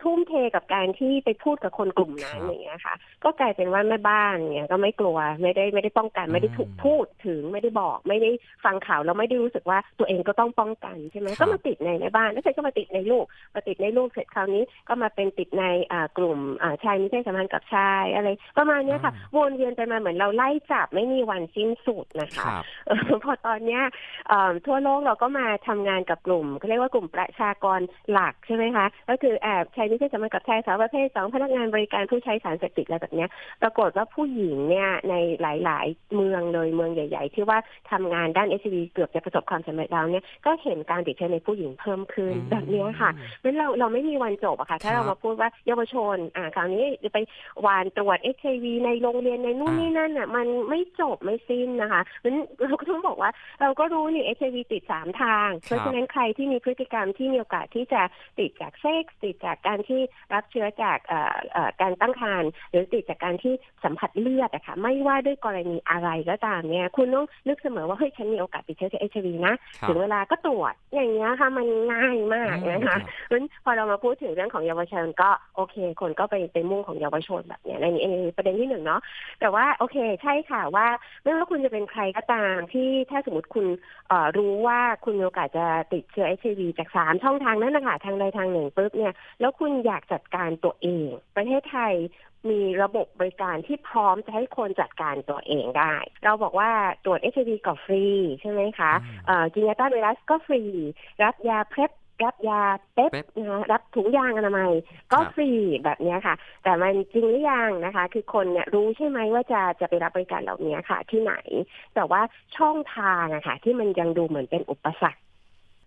[0.02, 8.30] ทุ่มเทกับการที่ไปพูดกับคนกลุ่มนั้นครับอย่างเงี้ยค่ะ ก็กลายเป็นว่าแม่บ้านเนี่ยก็ไม่กลัวไม่ได้ไม่ได้ป้องกัน ไม่ได้ถูกอืมพูดถึงไม่ได้บอก ไม่ได้
[8.64, 23.82] ฟังข่าวแล้วไม่ได้รู้สึกว่าตัวเองก็ต้องป้องกันใช่ไหมครับก็มาติดในแม่บ้านแล้วเสร็จก็มาติดในลูกมาติดในลูกเสร็จคราวนี้ก็มาเป็นติดในอ่ากลุ่มอ่าชายมีเพศสัมพันธ์กับชายอะไร ประมาณเนี้ยค่ะวนเวียนไปมาเหมือนเราไล่จับไม่มีวันสิ้นสุดนะคคะรับเออพอตอนเนี้ย
[24.28, 27.80] เอิ่มทั่วโลกเราก็มาทำงานกับกลุ่มเขาเรียกว่ากลุ่มประชากร
[28.12, 33.28] หลักใช่ไหมคะก็คือแอบใช้นิเทศสัมพันธ์กับชายสาวประเภทสองพนักงานบริการผู้ใช้สารเสพติดอะไรแบบเนี้ย
[33.62, 37.58] ปรากฏว่าผู้หญิงเนี่ยในหลาย ๆ เมืองเลยเมืองใหญ่ ๆ ที่ว่า
[37.90, 47.18] ทำงานด้านเอชวีเกือบจะประสบความสำเร็จแล้วเนี่ยก็เห็นการติดเชื้อในผู้หญิงเพิ่มขึ้นอืมแบบเนี้ยค่ะเพราะฉะนั้นเราเราไม่มีวันจบอะค่ะ ถ้าครับเรามาพูดว่าเยาวชนอ่าคราวนี้จะไป
[47.60, 58.02] หวานตรวจเอชไอวีในโรงเรียนในนู่นอ่านี่นี่นั่นอะมันไม่จบไม่สิ้นนะคะเพราะฉะนั้นเราก็ต้องบอกว่าเราก็รู้นี่เอชไอวีติดสามทาง เพราะฉะนั้นใครที่มีพฤติกรรมที่มีโอกาสที่จะ
[58.38, 60.00] ติดจากเซ็กส์ติดจากการที่
[60.34, 79.00] รับเชื้อจากเอ่อเอ่อการตั้งครรภ์หรือติดจากการที่สัมผัสเลือดอะค่ะไม่ว่าด้วยกรณีอะไรก็ตามเนี่ยคุณต้องนึกเสมอว่าเฮ้ยฉันมีโอกาสติดเชื้อเอชไอวีนะครับถึงเวลาก็ตรวจอย่างเงี้ยค่ะมันง่ายมากอืมนะครัคะบเพราะฉะนั้นพอเรามาพูดถึงเรื่องของเยาวชนก็โอเค คนก็ไปไปมุ่งของเยาวชนแบบเนี้ยในนี้อันนี้ประเด็นที่หนึ่งเนาะ
[79.40, 80.86] แต่ว่าโอเคใช่ค่ะว่า
[81.22, 83.66] ไม่ว่าคุณจะเป็นใครก็ตามที่ถ้าสมมติคุณ
[84.08, 91.94] เอ่อรู้ว่าคุณมีโอกาสจะติดเชื้อเอชวีจากสามช่องทางนั้นนะคะทางใดทางหนึ่งปุ๊บเนี่ยแล้วคุณอยากจัดการตัวเอง ประเทศไทย
[92.50, 96.70] มีระบบบริการที่พร้อมจะให้คนจัดการตัวเองได้ เราบอกว่า
[97.04, 98.06] ตรวจเอชวีก็ฟรี
[98.40, 100.62] ใช่ไหมคะอืมเอ่อกินยาต้านไวรัสก็ฟรี
[101.22, 101.90] รับยาเพล็บ
[102.24, 102.62] รับยา
[102.94, 104.72] เป๊ปเป๊ปนะคะรับถุงยางอนามัย
[105.12, 105.50] ก็ครับฟรี
[105.84, 111.34] แบบเนี้ยค่ะ แต่มันจริงหรือยังนะคะ คือคนเนี่ยรู้ใช่ไหมว่าจะจะไปรับบริการเหล่านี้ค่ะ ที่ไหน
[111.94, 112.20] แต่ว่า
[112.56, 115.20] ช่องทางอะค่ะที่มันยังดูเหมือนเป็นอุปสรรค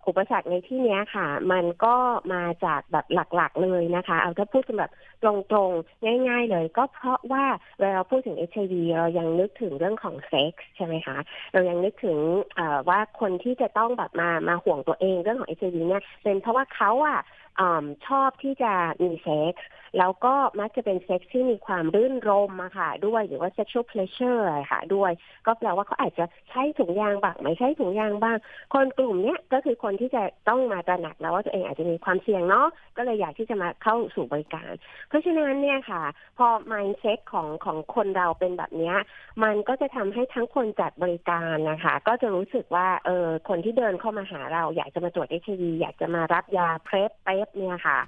[0.07, 1.95] อุปสรรคในที่นี้ค่ะ มันก็
[2.33, 4.91] มาจากแบบหลักๆเลยนะคะ เอาถ้าพูดกันแบบ
[5.23, 7.45] ตรงๆ ง่าย ๆ เลย ก็เพราะว่า
[7.79, 11.17] เวลาเราพูดถึง HIV เรายังนึกถึงเรื่องของเซ็กส์ใช่ไหมคะ
[11.53, 12.17] เรายังนึกถึง
[12.89, 17.19] ว่าคนที่จะต้องแบบมามาห่วงตัวเองเรื่องของ HIV เนี่ยเป็นเพราะว่าเขาอะ
[18.07, 19.65] ชอบที่จะมีเซ็กส์
[19.97, 25.11] แล้วก็มักจะเป็นเซ็กซ์ที่มีความรื่นรมอะค่ะด้วยหรือว่า sexual pleasure อะค่ะด้วย
[25.45, 28.37] ก็แปลว่าเขาอาจจะใช้ถุงยางบ้างไม่ใช้ถุงยางบ้าง
[28.73, 34.71] คนกลุ่มเนี้ยก็คือคนที่จะต้องมาตระหนักแล้วว่าตัวเองอาจจะมีความเสี่ยงเนาะก็เลยอยากที่จะมาเข้าสู่บริการ
[35.09, 36.03] เพราะฉะนั้นเนี่ยค่ะ
[36.37, 38.95] พอ mindset ของของคนเราเป็นแบบเนี้ย
[39.43, 47.99] มันก็จะทำให้ทั้งคนจัดบริการนะคะ ก็จะรู้สึกว่าเออคนที่เดินเข้ามาหาเราอยากจะมาตรวจเอชวีอยากจะมารับยาเพรสเป๊ปเนี่ยค่ะ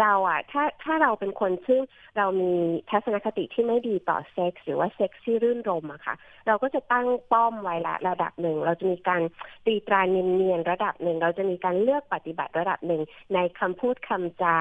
[0.00, 1.82] เราอะถ้าถ้าเราเป็นคนซึ่ง
[2.16, 2.52] เรามี
[2.90, 6.14] ทัศนคติที่ไม่ดีต่อเซ็กซ์หรือว่าเซ็กซ์ที่รื่นรมอะค่ะ
[6.46, 9.22] เราก็จะตั้งป้อมไว้ละระดับหนึ่ง เราจะมีการ
[9.66, 13.02] ตีตราเนียนๆระดับหนึ่ง เราจะมีการเลือกปฏิบัติระดับหนึ่ง
[13.34, 14.58] ในคำพูดคำจา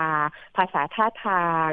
[0.58, 1.70] ภาษาท่าทาง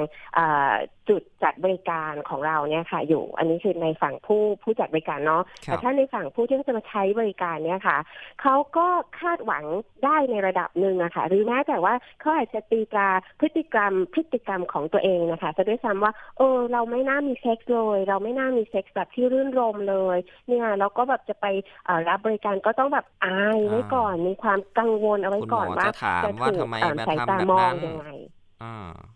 [1.08, 7.98] จุดจัดบริการของเราเนี่ยค่ะ อยู่ อันนี้คือในฝั่งผู้ผู้จัดบริการเนาะแต่ถ้าในฝั่งผู้ที่จะมาใช้บริการเนี่ยค่ะ
[8.42, 8.86] เขาก็
[9.20, 9.64] คาดหวัง
[10.04, 13.08] ได้ในระดับหนึ่งอะค่ะหรือแม้แต่ว่าเขาอาจจะตีตรา
[13.40, 20.16] พฤติกรรมพฤติกรรมของตัวเองนะคะจะด้วยซ้ำว่า เออ เราไม่น่ามีเซ็กซ์เลย เราไม่น่ามีเซ็กซ์แบบที่รื่นรมเลย
[20.48, 21.46] เนี่ยเราก็แบบจะไป
[22.08, 25.86] รับบริการก็ต้องแบบอายไว้ก่อนมีความกังวลเอาไว้ก่อนว่า
[26.24, 26.68] จะถูก
[27.08, 28.08] สายตามองยังไง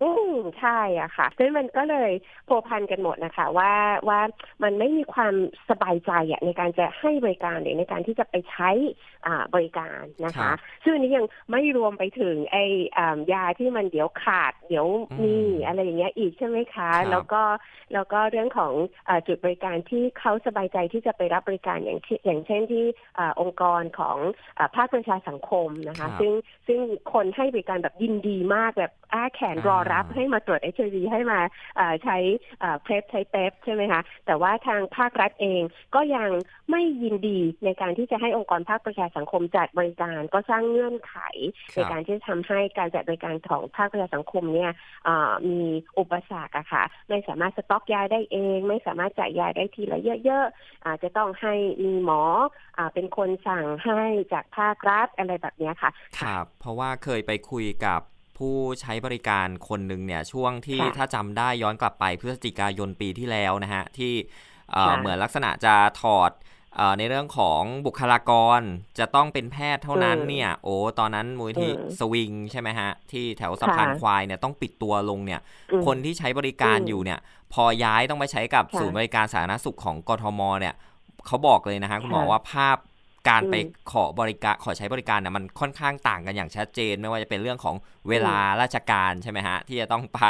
[0.02, 2.10] อืมใช่อะค่ะซึ่งมันก็เลย
[2.48, 3.72] พัวพันกันหมดนะคะ ว่า
[4.08, 4.20] ว่า
[4.62, 5.34] มันไม่มีความ
[5.70, 8.70] สบายใจอะในการจะให้บริการหรือในการที่จะไปใช้
[9.26, 10.50] อ่าบริการนะคะ
[10.84, 12.64] ซึ่งนี้ยังไม่รวมไปถึงไอ้
[13.32, 14.86] ยาที่มันเดี๋ยวขาด เดี๋ยว
[15.24, 17.42] มีอะไรอย่างเงี้ยอีกใช่ไหมคะ แล้วก็
[17.94, 18.72] แล้วก็เรื่องของ
[19.08, 22.84] อจุดบริการที่เขาสบายใจที่จะไปรับบริการอย่างอย่างเช่นที่
[23.40, 24.18] องค์กรของ
[24.76, 26.32] ภาคประชาสังคมนะคะ ซึ่ง
[26.66, 26.80] ซึ่ง
[27.12, 31.40] คนให้บริการแบบยินดีมากแบบ อ้าแขนรอรับให้มาตรวจเอชไอวีให้มา
[32.04, 32.16] ใช้
[32.82, 35.62] เพลฟใช้เป๊ปใช่ไหมคะ แต่ว่าทางภาครัฐเอง
[35.94, 36.30] ก็ยัง
[36.70, 41.16] ไม่ยินดีในการที่จะให้องค์กรภาคประชาสังคมจัดบริการก็สร้างเงื่อนไข
[41.74, 44.72] ในการที่จะทำให้การจัดบริการของภาคประชาสังคมเนี่ย
[45.50, 45.62] มี
[45.98, 52.22] อุปสรรคอะค่ะ ไม่สามารถสต็อกยาได้เอง ไม่สามารถจ่ายยาได้ทีละเยอะๆอาจจะต้องให้มีหมอ
[52.78, 54.00] อเป็นคนสั่งให้
[54.32, 58.00] จากภาครัฐอะไรแบบนี้ค่ะ ครับ เพราะว่าเคยไปคุยกับ
[58.40, 64.12] ผู้ใช้บริการคนหนึ่งเนี่ยช่วงที่ถ้าจำได้ย้อนกลับไปพฤศจิกายนปีที่แล้วนะฮะที่
[64.98, 66.30] เหมือนลักษณะจะถอด
[66.98, 68.60] ในเรื่องของบุคลากร
[68.98, 75.40] จะต้องเป็นแพทย์เท่านั้นเนี่ย โอ้ตอนนั้นมูลที่สวิงใช่ไหมฮะ ที่แถวสะพานควายเนี่ยต้องปิดตัวลงเนี่ย
[75.86, 77.18] คนที่ใช้บริการอยู่เนี่ย
[77.52, 80.74] พอย้ายต้องไปใช้กับศูนย์บริการสาธารณสุขของกทมเนี่ย
[81.26, 82.76] เขาบอกเลยนะฮะคุณหมอว่าภาพ
[83.28, 83.54] การไป
[83.92, 87.76] ขอบริการขอใช้บริการเนี่ยมันค่อนข้างต่างกันอย่างชัดเจน ไม่ว่าจะเป็นเรื่องของ
[88.08, 90.20] เวลาราชการใช่ไหมฮะ ที่จะต้องไป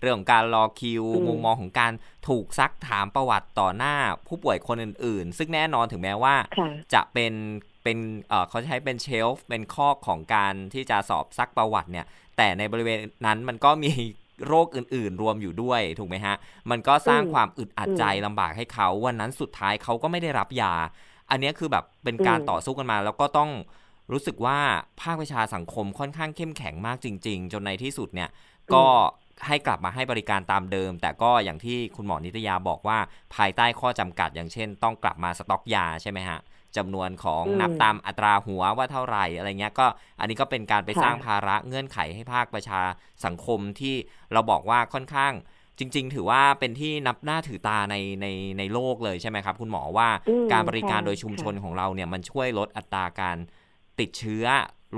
[0.00, 1.92] เรื่องของการรอคิว มุมมองของการ
[2.28, 3.94] ถูกซักถามประวัติต่อหน้า
[4.26, 6.34] ผู้ป่วยคนอื่น ๆ ซึ่งแน่นอนถึงแม้ว่า
[6.94, 7.32] จะเป็น
[7.82, 13.92] เป็นเเขาใช้เป็นเชลฟ์เป็นข้อของการที่จะสอบซักประวัติเนี่ย แต่ในบริเวณนั้นมันก็มี
[14.46, 16.36] โรคอื่น ๆ รวมอยู่ด้วยถูกไหมฮะ
[16.70, 20.74] มันก็สร้างความอึดอัดใจลำบากให้เขา วันนั้นสุดท้ายเขาก็ไม่ได้รับยา
[21.30, 23.50] อันนี้คือแบบเป็นการต่อสู้กันมา แล้วก็ต้อง
[24.12, 24.58] รู้สึกว่า
[25.00, 28.30] ภาคประชาสังคมค่อนข้างเข้มแข็งมากจริง ๆ จนในที่สุดเนี่ย
[28.74, 28.86] ก็
[29.46, 32.98] ให้กลับมาให้บริการตามเดิม แต่ก็อย่างที่คุณหมอนิตยาบอกว่า
[33.34, 36.40] ภายใต้ข้อจำกัด อย่างเช่น ต้องกลับมาสต็อกยาใช่ไหมฮะ
[36.76, 39.86] จำนวนของนับตามอัตราหัวว่าเท่าไหร่อะไรเงี้ยก็
[40.20, 42.80] อันนี้ก็เป็นการไปสร้างภาระเงื่อนไขให้ภาคประชา
[43.24, 43.94] สังคมที่
[44.32, 45.32] เราบอกว่าค่อนข้าง
[45.78, 48.26] จริง ๆ ถือว่าเป็นที่นับหน้าถือตาในใน
[48.58, 50.08] ในโลกเลยใช่ไหมครับ คุณหมอว่า
[50.52, 53.36] การบริการโดยชุมชนของเราเนี่ยมันช่วยลดอัตราการ
[54.00, 54.46] ติดเชื้อ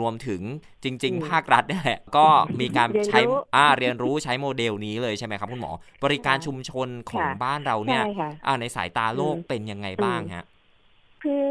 [0.00, 0.42] รวมถึง
[0.84, 2.26] จริง ๆ ภาครัฐนี่แหละก็
[2.60, 3.20] มีการใช้
[3.56, 5.72] อ่าเรียนรู้ใช้โมเดลนี้เลยใช่ไหมครับ คุณหมอ
[6.04, 8.02] บริการชุมชนของบ้านเราเนี่ย
[8.60, 10.46] ในสายตาโลกเป็นยังไงบ้างฮะ
[11.22, 11.46] พิ่ง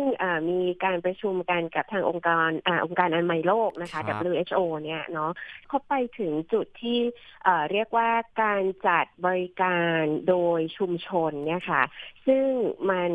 [0.49, 3.99] มีการประชุมกันกับทางองค์การอองค์การอนามัยโลกนะคะ
[4.31, 5.31] WHO เนี่ยเนาะ
[5.67, 6.99] เขาไปถึงจุดที่
[7.71, 8.09] เรียกว่า
[8.41, 11.83] การจัดบริการโดยชุมชนเนี่ยค่ะ
[12.27, 12.47] ซึ่ง
[12.89, 13.11] มัน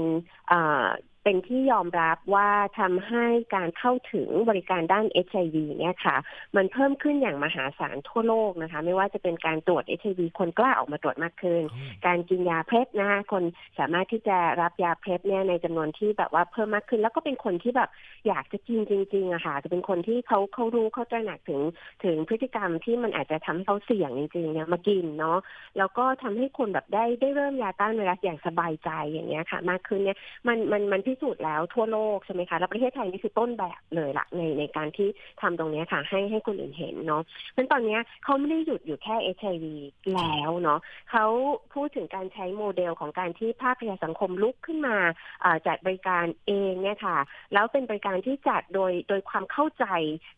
[1.24, 6.16] เป็นที่ยอมรับว่าทำให้การเข้าถึงบริการด้าน HIV เนี่ยค่ะ
[6.56, 11.62] มันเพิ่มขึ้นอย่างมหาศาลทั่วโลกนะคะ ไม่ว่าจะเป็นการตรวจ HIV คนกล้าออกมาตรวจมากขึ้น
[12.06, 13.44] การกินยาเพล็บนะคะคน
[13.78, 17.90] สามารถที่จะรับยาเพล็บเนี่ยในจำนวนที่แบบว่าเพิ่มมากขึ้น แล้วก็เป็นคนที่แบบ
[18.28, 21.60] อยากจะกินจริงๆอะค่ะ จะเป็นคนที่เขาเขารู้เขาตระหนักถึง
[22.04, 25.38] ถึงพฤติกรรมที่มันอาจจะทำให้เขาเสี่ยงจริงๆเนี่ยมากินเนาะ
[25.78, 35.08] แล้วก็ทำให้คนแบบได้ได้เริ่มยาต้านไวรัสอย่างสบายใจอย่างเงี้ยค่ะ มากขึ้นเนี่ยมันมันมันพิสุดแล้วทั่วโลกใช่ไหมคะ แล้วประเทศไทยนี่คือต้นแบบเลยละในในการที่
[35.40, 39.76] ทำตรงนี้ค่ะให้ให้คนอื่นเห็นเนาะเพราะตอนนี้เขาไม่ได้หยุดอยู่แค่เอชไอวี
[40.14, 41.26] แล้วเนาะเขา
[41.74, 44.96] พูดถึงการใช้โมเดลของการที่ภาคประชาสังคมลุกขึ้นมา
[45.66, 47.16] จัดบริการเองเนี่ยค่ะ
[47.54, 49.86] แล้วเป็นบริการที่จัดโดยโดยความเข้าใจ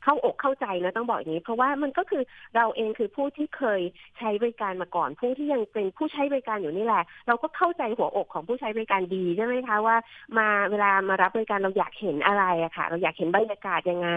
[0.02, 2.22] เข้าอกเข้าใจนะต้องบอกอย่างนี้ เพราะว่ามันก็คือ
[2.56, 3.80] เราเองคือผู้ที่เคย
[4.18, 9.96] ใช้บริการมาก่อน ผู้ที่ยังเป็นผู้ใช้บริการอยู่นี่แหละ เราก็เข้าใจหัวอกของผู้ใช้บริการดีใช่ไหมคะว่า
[10.38, 14.10] มาเวลามารับบริการเราอยากเห็นอะไรอะค่ะ เราอยากเห็นบรรยากาศยังไง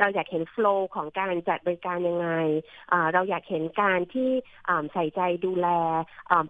[0.00, 2.28] เราอยากเห็นโฟล์ของการจัดบริการยังไง
[3.12, 4.30] เราอยากเห็นการที่
[4.92, 5.68] ใส่ใจดูแล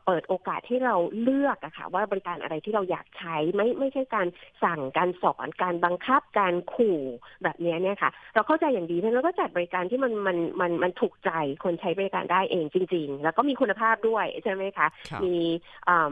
[0.05, 4.27] เปิดโอกาสที่เราเลือกอะค่ะ ว่าบริการอะไรที่เราอยากใช้ไม่ไม่ใช่การ
[4.65, 7.01] สั่งการสอนการบังคับการขู่
[7.43, 11.31] แบบนี้เนี่ยค่ะ เราเข้าใจอย่างดีแล้วก็จัดบริการที่มันมันมันมันถูกใจ
[11.65, 14.87] คนใช้บริการได้เองจริง ๆ แล้วก็มีคุณภาพด้วยใช่ไหมคะ
[15.25, 15.37] มี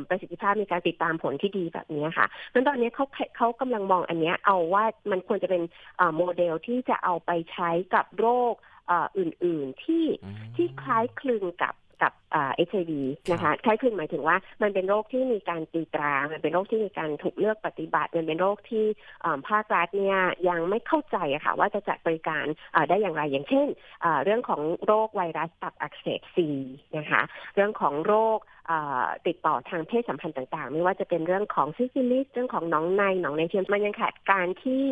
[0.08, 5.62] ประสิทธิภาพมีการติดตามผลที่ดีแบบนี้ค่ะเพราะตอนนี้เขาเขากำลังมองอันนี้เอาว่ามันควรจะเป็น
[6.16, 8.54] โมเดลที่จะเอาไปใช้กับโรค
[9.18, 10.06] อื่น ๆ ที่
[10.56, 11.74] ที่คล้ายคลึงกับ
[12.04, 18.84] กับเอชไอวีนะคะคล้ายคลึงหมายถึงว่ามันเป็นโรคที่มีการตีตรา มันเป็นโรคที่มีการถูกเลือกปฏิบัติ มันเป็นโรคที่
[19.48, 22.44] ภาครัฐเนี่ยยังไม่เข้าใจอะค่ะว่าจะจัดบริการ
[22.88, 23.68] ได้อย่างไรอย่างเช่น
[24.24, 26.48] เรื่องของโรคไวรัสตับอักเสบซี
[26.96, 27.22] นะคะ
[27.54, 28.38] เรื่องของโรค
[29.26, 34.84] ติดต่อทางเพศสัมพันธ์ต่างๆ ไม่ว่าจะเป็นเรื่องของซิฟิลิสเรื่องของหนองในหนองในเทียมมันยังขาดการที่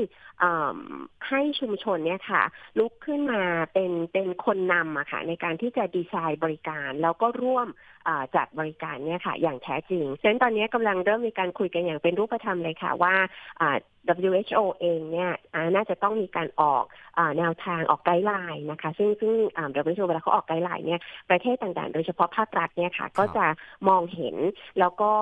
[1.28, 2.42] ให้ชุมชนเนี่ยค่ะ
[2.78, 7.68] ลุกขึ้นมาเป็นเป็นคนนำอะค่ะในการที่จะดีไซน์บริการแล้วก็ร่วม
[8.36, 13.14] จัดบริการเนี่ยค่ะ อย่างแท้จริงเช่นตอนนี้กำลังเริ่มมีการคุยกันอย่างเป็นรูปธรรมเลยค่ะว่า
[14.30, 15.30] WHO เองเนี่ย
[15.74, 16.84] น่าจะต้องมีการออก
[17.38, 19.34] แนวทางออก guideline นะคะ ซึ่งซึ่ง
[19.74, 23.46] WHO เวลาเขาออก guideline เนี่ยประเทศต่างๆ โดยเฉพาะภาครัฐเนี่ยค่ะ ก็จะ
[23.88, 24.36] มองเห็น
[24.80, 25.12] แล้วก็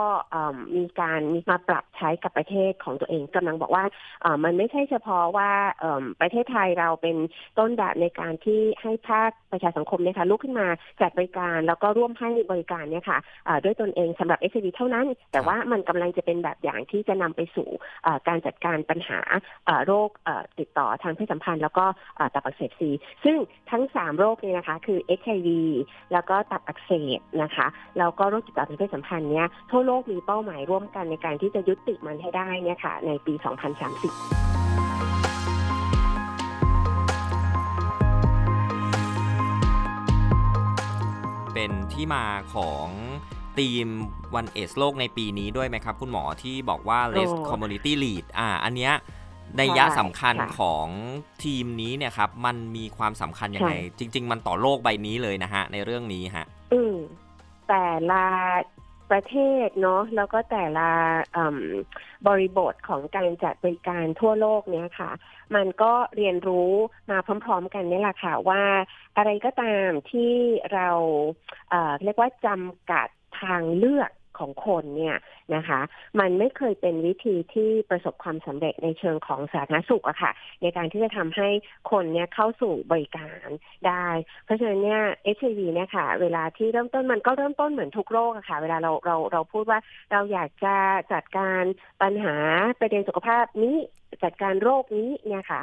[0.76, 3.84] มีการมีมาปรับใช้กับประเทศของตัวเองกำลังบอกว่า
[4.44, 5.50] มันไม่ใช่เฉพาะว่า
[6.20, 7.16] ประเทศไทยเราเป็น
[7.58, 10.68] ต้นแบบในการที่ให้ภาคประชาสังคมเนี่ยค่ะลุกขึ้นมา
[11.00, 13.18] จัดบริการแล้วก็ร่วมให้บริการเนี่ยค่ะ
[13.64, 17.68] ด้วยตนเองสำหรับ s อ v เท่านั้น แต่ว่ามันกำลังจะเป็นแบบอย่างที่จะนำไปสู่
[18.28, 19.20] การจัดการการปัญหา
[19.87, 20.11] โรค
[20.59, 21.85] ติดต่อทางเพศสัมพันธ์ แล้วก็
[22.35, 22.90] ตับอักเสบซี
[23.24, 23.37] ซึ่ง
[23.70, 25.48] ทั้ง 3 โรคนี้นะคะ คือ HIV
[26.12, 27.66] แล้วก็ตับอักเสบนะคะ
[27.98, 33.44] แล้วก็โรคติดต่อทางเพศสัมพันธ์เนี่ยทั่วโลกมีเป้าหมายร่วมกันในการที่จะยุติมันให้ได้เนี่ยค่ะในปี 2030
[41.54, 42.88] เป็นที่มาของ
[43.58, 43.86] ทีม
[44.34, 48.94] วันเอสโลกในปีนี้ด้วยไหมครับ คุณหมอที่บอกว่า less community lead อ่า อันเนี้ย
[49.58, 50.86] ในยะสำคัญของ
[51.44, 56.96] ทีมนี้เนี่ยครับ มันมีความสำคัญยังไง จริง ๆ มันต่อโลกใบนี้เลยนะฮะ ในเรื่องนี้ฮะ อืม
[57.68, 58.24] แต่ละ
[59.10, 59.36] ประเท
[59.66, 60.88] ศเนาะแล้วก็แต่ละ
[62.28, 65.10] บริบทของการจัดบริการทั่วโลกเนี้ยค่ะ
[65.54, 66.72] มันก็เรียนรู้
[67.10, 68.62] มาพร้อม ๆ กันนี่แหละค่ะว่า
[69.16, 70.32] อะไรก็ตามที่
[70.72, 70.88] เรา
[71.70, 73.08] เเรียกว่าจำกัด
[73.40, 75.16] ทางเลือกของคนเนี่ย
[75.54, 75.80] นะคะ
[76.20, 81.48] มันไม่เคยเป็นวิธีที่ประสบความสำเร็จในเชิงของสาธารณสุขอะค่ะ ในการที่จะทำให้
[81.90, 83.48] คนเนี่ยเข้าสู่บริการ
[83.86, 84.06] ได้
[84.44, 89.78] เพราะฉะนั้นเนี่ยเอชวีเนี่ยค่ะ เวลาที่เริ่มต้นมันก็เริ่มต้นเหมือนทุกโรคอะค่ะ เวลาเราเราเราพูดว่า
[90.12, 90.76] เราอยากจะ
[91.12, 91.62] จัดการ
[92.02, 92.36] ปัญหา
[92.80, 93.76] ประเด็นสุขภาพนี้
[94.22, 95.60] จัดการโรคนี้เนี่ยค่ะ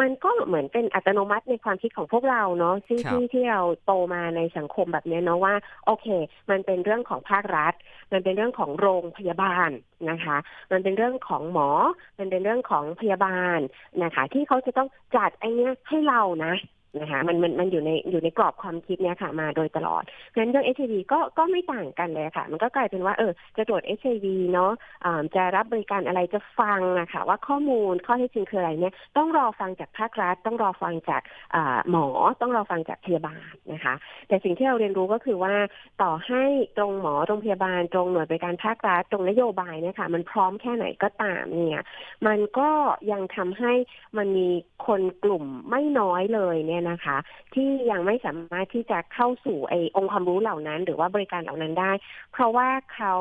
[0.00, 5.54] มันก็เหมือนเป็นอัตโนมัติในความคิดของพวกเราเนาะที่ที่ที่เราโตมาในสังคมแบบนี้เนาะว่า
[5.86, 6.06] โอเค
[6.50, 7.74] มันเป็นเรื่องของภาครัฐ
[8.12, 9.70] มันเป็นเรื่องของโรงพยาบาล
[10.10, 10.36] นะคะ
[10.72, 11.68] มันเป็นเรื่องของหมอ
[12.18, 13.58] มันเป็นเรื่องของพยาบาล
[14.02, 16.54] นะคะ ที่เขาจะต้องจัดไอ้นี้ให้เรานะ
[17.00, 20.80] นะคะมันมันมันอยู่ในอยู่ในกรอบความคิดเนี้ยค่ะมาโดยตลอดเพราะฉะนั้นเรื่องเอช
[21.12, 24.06] ก็ก็ไม่ต่างกันเลยค่ะ มันก็กลายเป็นว่าเออจะตรวจเอช
[24.52, 31.22] เนาะะจะรับบริการอะไรจะฟังนะคะว่าข้อมูลข้อเท็จจริงคืออะไรเนี่ยต้องรอฟังจากภาครัฐ ต้องรอฟังจาก
[31.90, 32.06] หมอ
[32.40, 33.94] ต้องรอฟังจากพยาบาลนะคะ
[34.28, 35.54] แต่สิ่งที่เราเรียนรู้ก็คือว่า
[36.02, 36.44] ต่อให้
[36.78, 41.82] ตรงหมอตรงพยาบาลตรงหน่วยบริการภาครัฐตรงนโยบายเนี่ยค่ะ มันพร้อมแค่ไหนก็ตามเนี่ย
[42.26, 42.70] มันก็
[43.12, 43.72] ยังทำให้
[44.16, 44.48] มันมี
[44.86, 47.16] คนกลุ่มไม่น้อยเลยเนี่ยนะคะ
[47.54, 51.92] ที่ยังไม่สามารถที่จะเข้าสู่ไอ้องค์ความรู้เหล่านั้น หรือว่าบริการเหล่านั้นได้
[52.32, 53.14] เพราะว่าเขา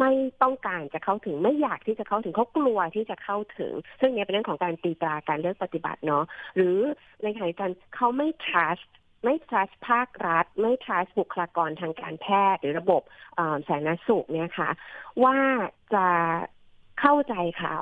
[0.00, 6.24] ไม่ต้องการจะเข้าถึงไม่อยากที่จะเข้าถึงเขากลัวที่จะเข้าถึง ซึ่งเนี่ยเป็นเรื่องของการตีตราการเลือกปฏิบัติเนาะ
[6.56, 6.78] หรือ
[7.22, 8.88] ในขณะกันเขาไม่ trust
[9.24, 13.02] ไม่ trust ภาครัฐ ไม่ trust บุคลากรทางการแพทย์ หรือระบบ
[13.68, 14.70] สาธารณสุขเนี่ยค่ะ
[15.24, 15.38] ว่า
[15.94, 16.06] จะ
[17.00, 17.78] เข้าใจเขา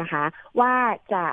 [0.00, 0.24] นะคะ
[0.60, 0.74] ว่า
[1.12, 1.24] จะ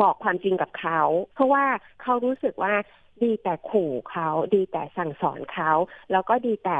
[0.00, 1.00] บอกความจริงกับเขา
[1.34, 1.64] เพราะว่า
[2.02, 2.74] เขารู้สึกว่า
[3.22, 5.72] ดีแต่ขู่เขา ดีแต่สั่งสอนเขา
[6.12, 6.78] แล้วก็ดีแต่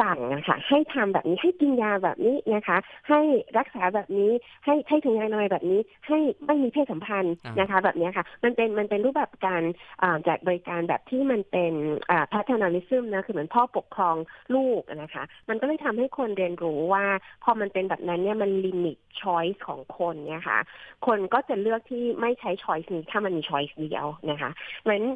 [0.00, 3.20] สั่งนะคะให้ทำแบบนี้ให้กินยาแบบนี้นะคะ ให้
[3.58, 4.30] รักษาแบบนี้
[4.64, 9.62] ให้ให้ถึงยาหน่อยแบบนี้ ให้ไม่มีเพศสัมพันธ์นะคะ แบบนี้ค่ะ มันเป็นมันเป็นรูปแบบการ
[10.28, 11.72] จัดบริการแบบที่มันเป็น
[12.32, 14.16] พัฒนาลิซึมนะคือเหมือนพ่อปกครอง
[14.54, 17.04] ลูกนะคะ มันก็เลยทำให้คนเรียนรู้ว่า
[17.44, 20.58] พอมันเป็นแบบนั้นเนี่ยมันลิมิตช้อยส์ของคนเนี่ยค่ะ
[21.06, 25.06] คนก็จะเลือกที่ไม่ใช้ choice นี้ถ้ามันมี choice เดียวนะคะเพราะฉะนั้น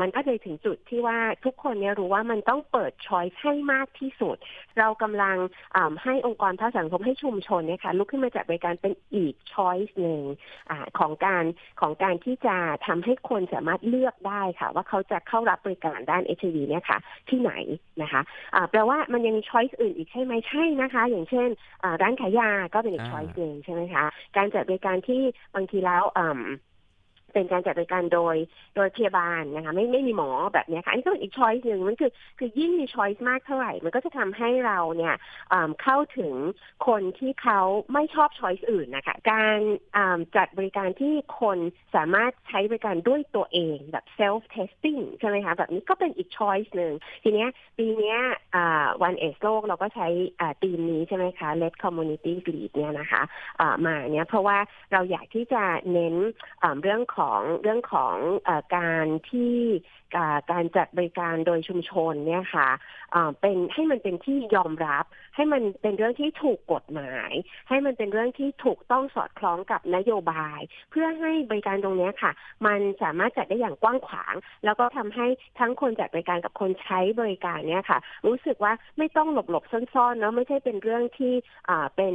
[0.00, 4.36] มันก็เลยถึงจุดที่ว่าทุกคนเนี่ยรู้ว่ามันต้องเปิด choice ให้มากที่สุด
[4.78, 5.36] เรากำลัง
[6.04, 10.22] ให้องค์กรภาคสังคมให้ชุมชนเนี่ยค่ะลุกขึ้นมาจัดบริการเป็นอีก choice หนึ่ง
[10.70, 11.44] อของการ
[11.80, 16.98] ของการที่จะทำให้คนสามารถเลือกได้ค่ะ ว่าเขาจะเข้ารับบริการด้านเอชไอวีเนี่ยค่ะ
[17.28, 17.52] ที่ไหน
[18.02, 21.48] นะคะแปลว่ามันยังมี choice อื่นอีกใช่ไหมใช่นะคะ อย่างเช่น
[22.02, 24.04] ร้านขายยาก็เป็นอีก choice หนึ่งใช่ไหมคะ
[24.36, 25.22] การจัดบริการที่
[25.54, 26.02] บางทีแล้ว
[27.36, 28.36] เป็นการจัดบริการโดย
[28.76, 35.14] โดยพยาบาลนะคะไม่ไม่มีหมอแบบนี้ค่ะ อันนี้ก็เป็นอีก choice หนึ่งมันคือคือยิ่งมี choice มากเท่าไหร่ มันก็จะทำให้เราเนี่ย
[35.82, 36.34] เข้าถึง
[36.86, 37.60] คนที่เขา
[37.92, 39.58] ไม่ชอบ choice อื่นนะคะ การ
[40.36, 41.58] จัดบริการที่คน
[41.94, 48.18] สามารถใช้บริการด้วยตัวเองแบบ self testing ใช่ไหมคะ แบบนี้ก็เป็นอีก choice หนึ่งทีเนี้ยปีเนี้ย
[49.02, 50.08] วันเอสโลกเราก็ใช้
[50.62, 53.22] ทีมนี้ใช่ไหมคะ Let Community Lead เนี่ยนะคะ
[53.86, 54.58] มาเนี่ยเพราะว่า
[54.92, 56.14] เราอยากที่จะเน้น
[56.82, 58.16] เรื่องของของเรื่องของ
[58.48, 59.54] อการที่
[60.50, 62.68] การจัดบริการโดยชุมชนเนี่ยค่ะ
[63.40, 65.04] เป็นให้มันเป็นที่ยอมรับ
[65.36, 67.32] ให้มันเป็นเรื่องที่ถูกกฎหมาย
[67.68, 70.60] ให้มันเป็นเรื่องที่ถูกต้องสอดคล้องกับนโยบาย
[70.90, 72.32] เพื่อให้บริการตรงนี้ค่ะ
[72.66, 74.34] มันสามารถจัดได้อย่างกว้างขวาง
[74.64, 75.26] แล้วก็ทำให้
[75.58, 81.32] ทั้งคนจัดบริการกับคนใช้บริการเนี่ยค่ะ รู้สึกว่าไม่ต้องหลบหลบซ่อนๆเนาะไม่ใช่เป็นเรื่องที่
[81.68, 82.14] อ่าเป็น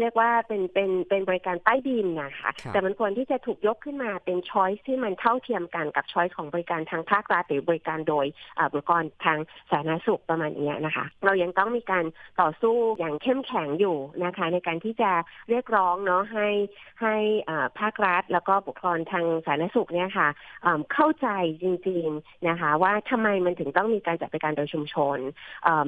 [0.00, 8.26] เรียกว่าเป็นเป็นเป็นบริการใต้ดินนะคะแต่มันควรที่จะถูกยกขึ้นมาเป็นช้อยส์ที่มันเท่าเทียมกันกับช้อยส์ของบริการทางภาครัฐหรือบริการโดย
[8.72, 9.38] บุคคลทาง
[9.70, 12.04] สาธารณสุขประมาณนี้นะคะ เรายังต้องมีการ
[12.40, 15.10] ต่อสู้อย่างเข้มแข็งอยู่นะคะ ในการที่จะ
[15.50, 16.48] เรียกร้องเนาะให้
[17.02, 17.14] ให้
[17.80, 20.28] ภาครัฐ แล้วก็บุคคลทางสาธารณสุขเนี่ยค่ะ
[20.94, 21.28] เข้าใจ
[21.62, 25.18] จริง ๆนะคะ ว่าทำไมมันถึงต้องมีการจัดบริการโดยชุมชน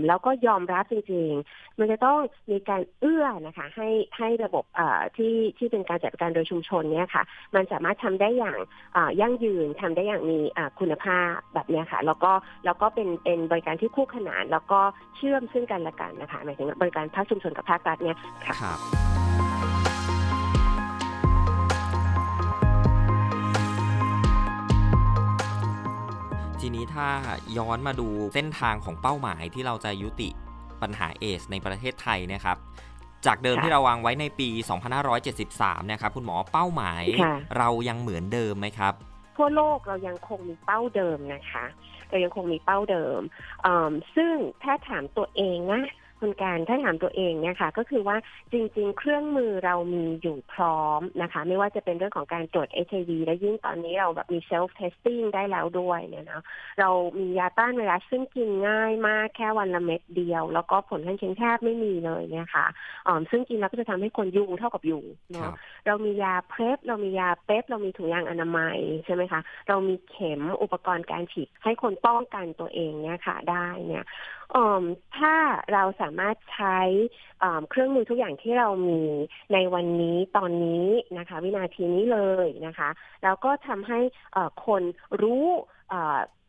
[0.07, 2.19] แล้วก็ยอมรับจริง ๆ มันจะต้อง
[2.51, 4.65] มีการเอื้อนะคะ ให้ให้ระบบ
[5.17, 7.23] ที่ที่เป็นการจัดบริการโดยชุมชนเนี่ยค่ะ
[7.55, 8.59] มันสามารถทำได้อย่าง
[9.21, 10.39] ยั่งยืนทำได้อย่างมี
[10.81, 12.33] คุณภาพแบบนี้ค่ะ แล้วก็
[12.65, 14.81] แล้วก็เป็นเป็นบริการที่คู่ขนาน แล้วก็
[15.17, 18.73] เชื่อมซึ่งกันและกันนะคะหมายถึงบริการภาคชุมชนกับภาครัฐเนี่ยค่ะ
[26.61, 27.09] ทีนี้ถ้า
[27.59, 30.29] ย้อนมาดูเส้นทางของเป้าหมายที่เราจะยุติ
[30.83, 32.57] ปัญหาเอสในประเทศไทยนะครับ
[33.27, 34.49] จากเดิมที่เราวางไว้ในปี
[35.21, 37.05] 2573 นะครับคุณหมอเป้าหมาย
[37.59, 38.95] เรายังเหมือนเดิมไหมครับ
[39.37, 41.65] ทั่วโลกเรายังคงมีเป้าเดิมนะคะ
[42.09, 43.21] เรายังคงมีเป้าเดิม
[44.17, 45.83] ซึ่งถ้าถามตัวเองนะ
[46.21, 48.17] คุณการถ้าถามตัวเองเนี่ยค่ะ ก็คือว่า
[48.53, 56.43] จริง ๆ เครื่องมือเรามีอยู่พร้อมนะคะ ไม่ว่าจะเป็นเรื่องของการตรวจ HIV และยิ่งตอนนี้เราแบบมี self testing ได้แล้วด้วยเนี่ยนะ
[56.81, 62.67] เรามียาต้านไวรัสซึ่งกินง่ายมากแค่วันละเม็ดเดียว แล้วก็ผลข้างเคียงแทบไม่มีเลยเนี่ยค่ะ
[63.07, 65.53] อ๋อซึ่งกินแล้วก็จะทำให้คน U เท่ากับ U เนาะ
[65.87, 74.05] เรามียา PrEP เรามียา PEP เรามีถุงยางอนามัยใช่ไหมคะ เรามีเข็มอุปกรณ์การฉีดให้คนป้องกันตัวเองเนี่ยค่ะ ได้เนี่ย
[75.19, 75.35] ถ้า
[75.73, 76.79] เราสามารถใช้
[77.71, 79.03] เครื่องมือทุกอย่างที่เรามี
[79.53, 80.87] ในวันนี้ตอนนี้
[81.19, 82.89] นะคะ วินาทีนี้เลยนะคะ
[83.23, 84.01] แล้วก็ทำให้
[84.67, 84.83] คน
[85.23, 85.47] รู้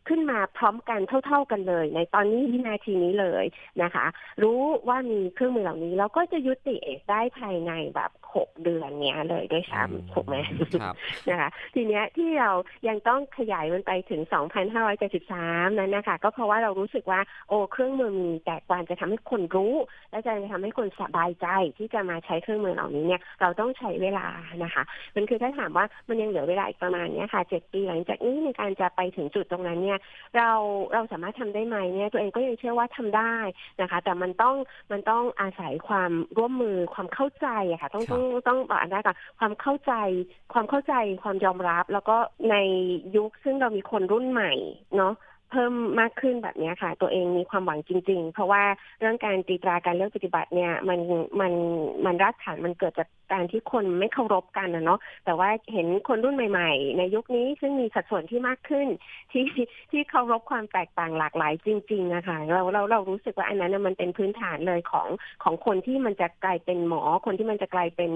[0.08, 3.46] ขึ้นมาพร้อมกันเท่า ๆกันเลย ในตอนนี้วินาทีนี้เลย
[3.84, 4.06] นะคะ
[4.44, 10.36] รู้ว่ามีเครื่องมือเหล่านี้เราก็จะยุติเอสได้ภายในแบบหกเดือนเนี้ยเลยด้วยซ้ำถูกไหม
[11.30, 12.52] นะคะ ทีเนี้ยที่เรา
[12.88, 14.22] ยังต้องขยายมันไปถึง
[15.02, 19.74] 2,573 นั้นนะคะ ก็เพราะว่าเรารู้สึกว่าโอ้เครื่องมือมีแต่กว่าจะทำให้คนรู้
[20.12, 24.28] และจะทำให้คนสบายใจที่จะมาใช้เครื่องมือเหล่านี้เนี่ยเราต้องใช้เวลา
[24.64, 24.84] นะคะ
[25.16, 29.91] มันคือถ้าถามว่ามันยังเหลือเวลาอีกประมาณนี้ค่ะเจ็ดปีหลังจากนี้ในการจะไปถึงจุดตรงนั้นเนี่ย
[30.38, 30.50] เรา
[30.94, 33.36] เราสามารถทำได้ไหมเนี่ยตัวเองก็ยังเชื่อว่าทำได้
[33.82, 34.56] นะคะ แต่มันต้อง
[34.92, 39.94] มันต้องอาศัยความร่วมมือความเข้าใจอะค่ะ ต้องต้องต้องบอกอันแรกก่อนความเข้าใจ
[40.54, 42.18] ความเข้าใจความยอมรับ แล้วก็
[42.52, 42.56] ใน
[43.16, 44.52] ยุคซึ่งเรามีคนรุ่นใหม่
[44.98, 45.16] เนาะ
[45.52, 48.64] เพิ่มมากขึ้นแบบนี้ค่ะ ตัวเองมีความหวังจริง ๆ เพราะว่า
[49.00, 51.00] เรื่องการตีตราการเลือกปฏิบัติเนี่ย มัน
[51.40, 51.54] มัน
[52.06, 58.88] มันรากฐานมันเกิดจาก การที่คนไม่เคารพกันนะเนาะแต่ว่าเห็นคนรุ่นใหม่ ๆ ในยุคนี้ซึ่งมีสัดส่วนที่มากขึ้น
[59.32, 59.46] ที่
[59.92, 65.08] ที่เคารพความแตกต่างหลากหลายจริงๆนะคะเราเราเรารู้สึกว่าอันนั้นมันเป็นพื้นฐานเลยของ
[65.44, 68.12] ของคนที่มันจะกลายเป็นหมอ คนที่มันจะกลายเป็น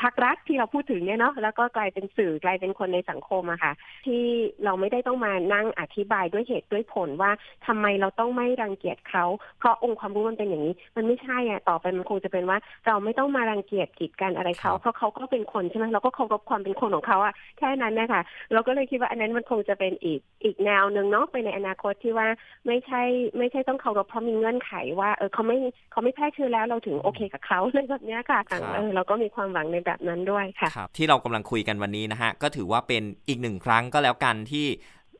[0.00, 3.72] ภาครัฐที่เราพูดถึงเนี่ยเนาะแล้วก็กลายเป็นสื่อกลายเป็นคนในสังคมอะค่ะ
[4.06, 4.24] ที่
[4.64, 7.30] เราไม่ได้ต้องมานั่งอธิบายด้วยเหตุด้วยผลว่า
[7.66, 9.24] ทำไมเราต้องไม่รังเกียจเขา
[9.58, 22.28] เพราะองค์ความรู้มันเป็นอย่างนี้ มันไม่ใช่อะต่อไปมันคงจะเป็นว่า เราไม่ต้องมารังเกียจกีดกันอะไรเขาเพราะเขาก็เป็นคนใช่ไหมเราก็เคารพความเป็นคนของเขาอะแค่นั้นนะคะเราก็เลยคิดว่าอันนั้นมันคงจะเป็นอีกอีกแนวหนึ่งเนาะไปในอนาคตที่ว่า
[22.66, 23.02] ไม่ใช่
[23.38, 25.56] ไม่ใช่ต้องเคารพเพราะมีเงื่อนไขว่าเออเขาไม่
[25.92, 28.40] เขาไม่แพร่เชื้อแล้วเราถึงโอเคกับเขาเลยแบบนี้ค่ะ
[28.74, 34.66] เออเราก็มีความหวังในแบบนั้นด้วยค่ะที่เรากำลังคุยกันวันนี้นะฮะก็ถือว่าเป็นอีกหนึ่งครั้งก็แล้วกันที่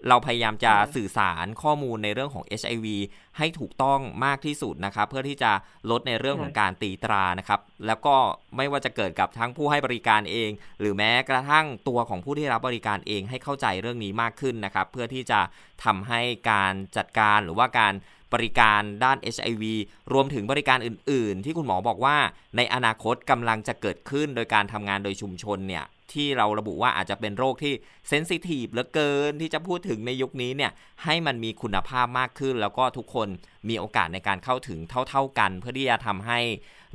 [0.08, 2.87] เราพยายามจะสื่อสารข้อมูลในเรื่องของ HIV
[3.38, 5.52] ให้ถูกต้องมากที่สุดนะครับ เพื่อที่จะ
[5.90, 8.16] ลดในเรื่องของการตีตรานะครับ แล้วก็
[8.56, 10.50] ไม่ว่าจะเกิดกับทั้งผู้ให้บริการเอง
[10.81, 15.40] หรือแม้กระทั่งตัวของผู้ที่รับบริการเองให้เข้าใจเรื่องนี้มากขึ้นนะครับ เพื่อที่จะ
[15.85, 16.20] ทำให้
[16.50, 17.94] การจัดการหรือว่าการ
[18.33, 19.64] บริการด้าน HIV
[20.12, 22.16] รวมถึงบริการอื่น ๆ ที่คุณหมอบอกว่า
[22.56, 27.75] ในอนาคตกำลังจะเกิดขึ้นโดยการทำงานโดยชุมชนเนี่ยที่เราระบุว่าอาจจะเป็นโรคที่
[28.08, 30.72] เซนซิทีฟเหลือเกินที่จะพูดถึงในยุคนี้เนี่ย
[31.04, 33.29] ให้มันมีคุณภาพมากขึ้น แล้วก็ทุกคน
[33.68, 36.38] มีโอกาสในการเข้าถึงเท่า ๆกัน เพื่อที่จะทำให้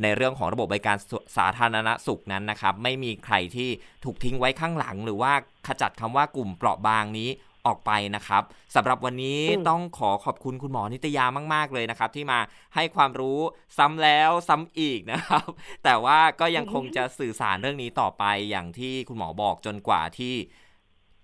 [0.02, 0.98] ในเรื่องของระบบบริการ
[1.38, 3.70] สาธารณสุขนั้นนะครับ ไม่มีใครที่
[4.04, 5.34] ถูกทิ้งไว้ข้างหลัง หรือว่า
[5.68, 7.30] ขจัดคำว่ากลุ่มเปราะบางนี้
[7.68, 8.44] ออกไปนะครับ
[8.76, 12.40] สำหรับวันนี้ต้องขอขอบคุณคุณหมอนิตยามาก ๆ เลยนะครับ ที่มา
[12.76, 13.40] ให้ความรู้
[13.78, 15.48] ซ้ำแล้วซ้ำอีกนะครับ
[15.84, 20.36] แต่ว่าก็ยังคงจะสื่อสารเรื่องนี้ต่อไปอย่างที่คุณหมอบอกจนกว่าที่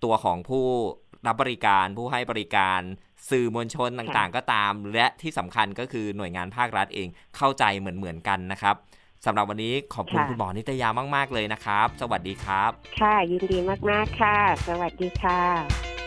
[0.03, 0.65] ตัวของผู้
[1.27, 2.81] รับบริการผู้ให้บริการ
[3.29, 7.07] สื่อมวลชนต่างๆ ก็ตาม และที่สำคัญก็คือหน่วยงานภาครัฐเอง
[7.37, 8.75] เข้าใจเหมือนๆกันนะครับ
[9.25, 13.57] สำหรับวันนี้ขอบคุณคุณหมอนิตยามาก ๆ เลยนะครับ สวัสดีครับ ค่ะ ยินดี
[13.89, 16.04] มาก ๆ ค่ะ สวัสดีค่ะ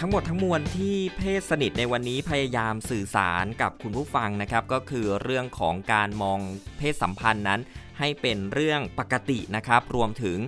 [0.00, 6.38] ทั้งหมดทั้งมวลที่เพศสนิทในวันนี้พยายามสื่อสารกับคุณผู้ฟังนะครับ ก็คือเรื่องของการมอง
[6.78, 7.60] เพศสัมพันธ์นั้น
[7.98, 10.38] ให้เป็นเรื่องปกตินะครับ รวมถึง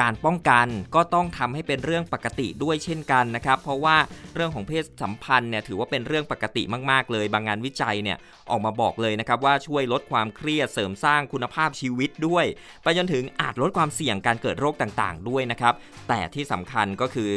[0.00, 3.96] การป้องกันก็ต้องทำให้เป็นเรื่องปกติด้วยเช่นกันนะครับ เพราะว่า
[4.34, 8.18] เรื่องของเพศสัมพันธ์เนี่ยถือว่าเป็นเรื่องปกติมาก ๆ เลย บางงานวิจัยเนี่ย
[8.50, 12.44] ออกมาบอกเลยนะครับว่าช่วยลดความเครียดเสริมสร้างคุณภาพชีวิตด้วย
[12.82, 15.74] ไปจนถึงอาจลดความเสี่ยงการเกิดโรคต่างๆ ด้วยนะครับ
[16.08, 17.30] แต่ที่สำคัญก็คือ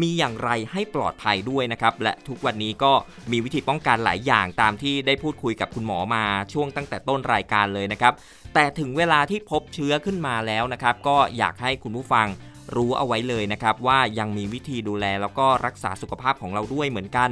[0.00, 2.92] มีอย่างไรให้ปลอดภัยด้วยนะครับและทุกวันนี้ก็
[3.32, 8.12] มีวิธีป้องกันหลายอย่างตามที่ได้พูดคุยกับคุณหมอมาช่วงตั้งแต่ต้นรายการเลยนะครับ
[8.54, 12.28] แต่ถึงเวลาที่พบเชื้อขึ้นมาแล้วนะครับ ก็อยากให้คุณผู้ฟัง
[12.74, 17.30] รู้เอาไว้เลยนะครับ ว่ายังมีวิธีดูแลแล้วก็รักษาสุขภาพของเราด้วยเหมือนกัน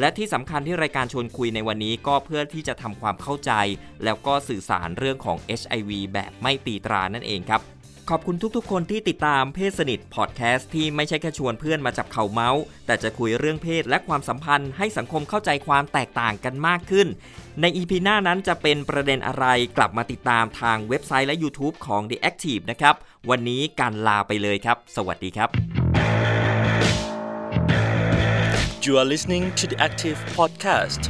[0.00, 3.52] และที่สำคัญที่รายการชวนคุยในวันนี้ก็เพื่อที่จะทำความเข้าใจ
[4.04, 7.60] แล้วก็สื่อสารเรื่องของ HIV แบบไม่ตีตรานั่นเองครับ
[8.10, 17.08] ขอบคุณทุกๆ คนที่ติดตามเพศสนิทพอดแคสต์ที่ไม่ใช่แค่ชวนเพื่อนมาจับเข่าเมาส์แต่จะคุยเรื่องเพศและความสัมพันธ์ให้สังคมเข้าใจความแตกต่างกันมากขึ้น
[17.60, 19.44] ในอีพีหน้านั้นจะเป็นประเด็นอะไร
[19.76, 22.94] กลับมาติดตามทางเว็บไซต์และ YouTube ของ The Active นะครับ
[23.30, 25.48] วันนี้การลาไปเลยครับ สวัสดีครับ
[28.84, 31.02] You are listening to the Active Podcast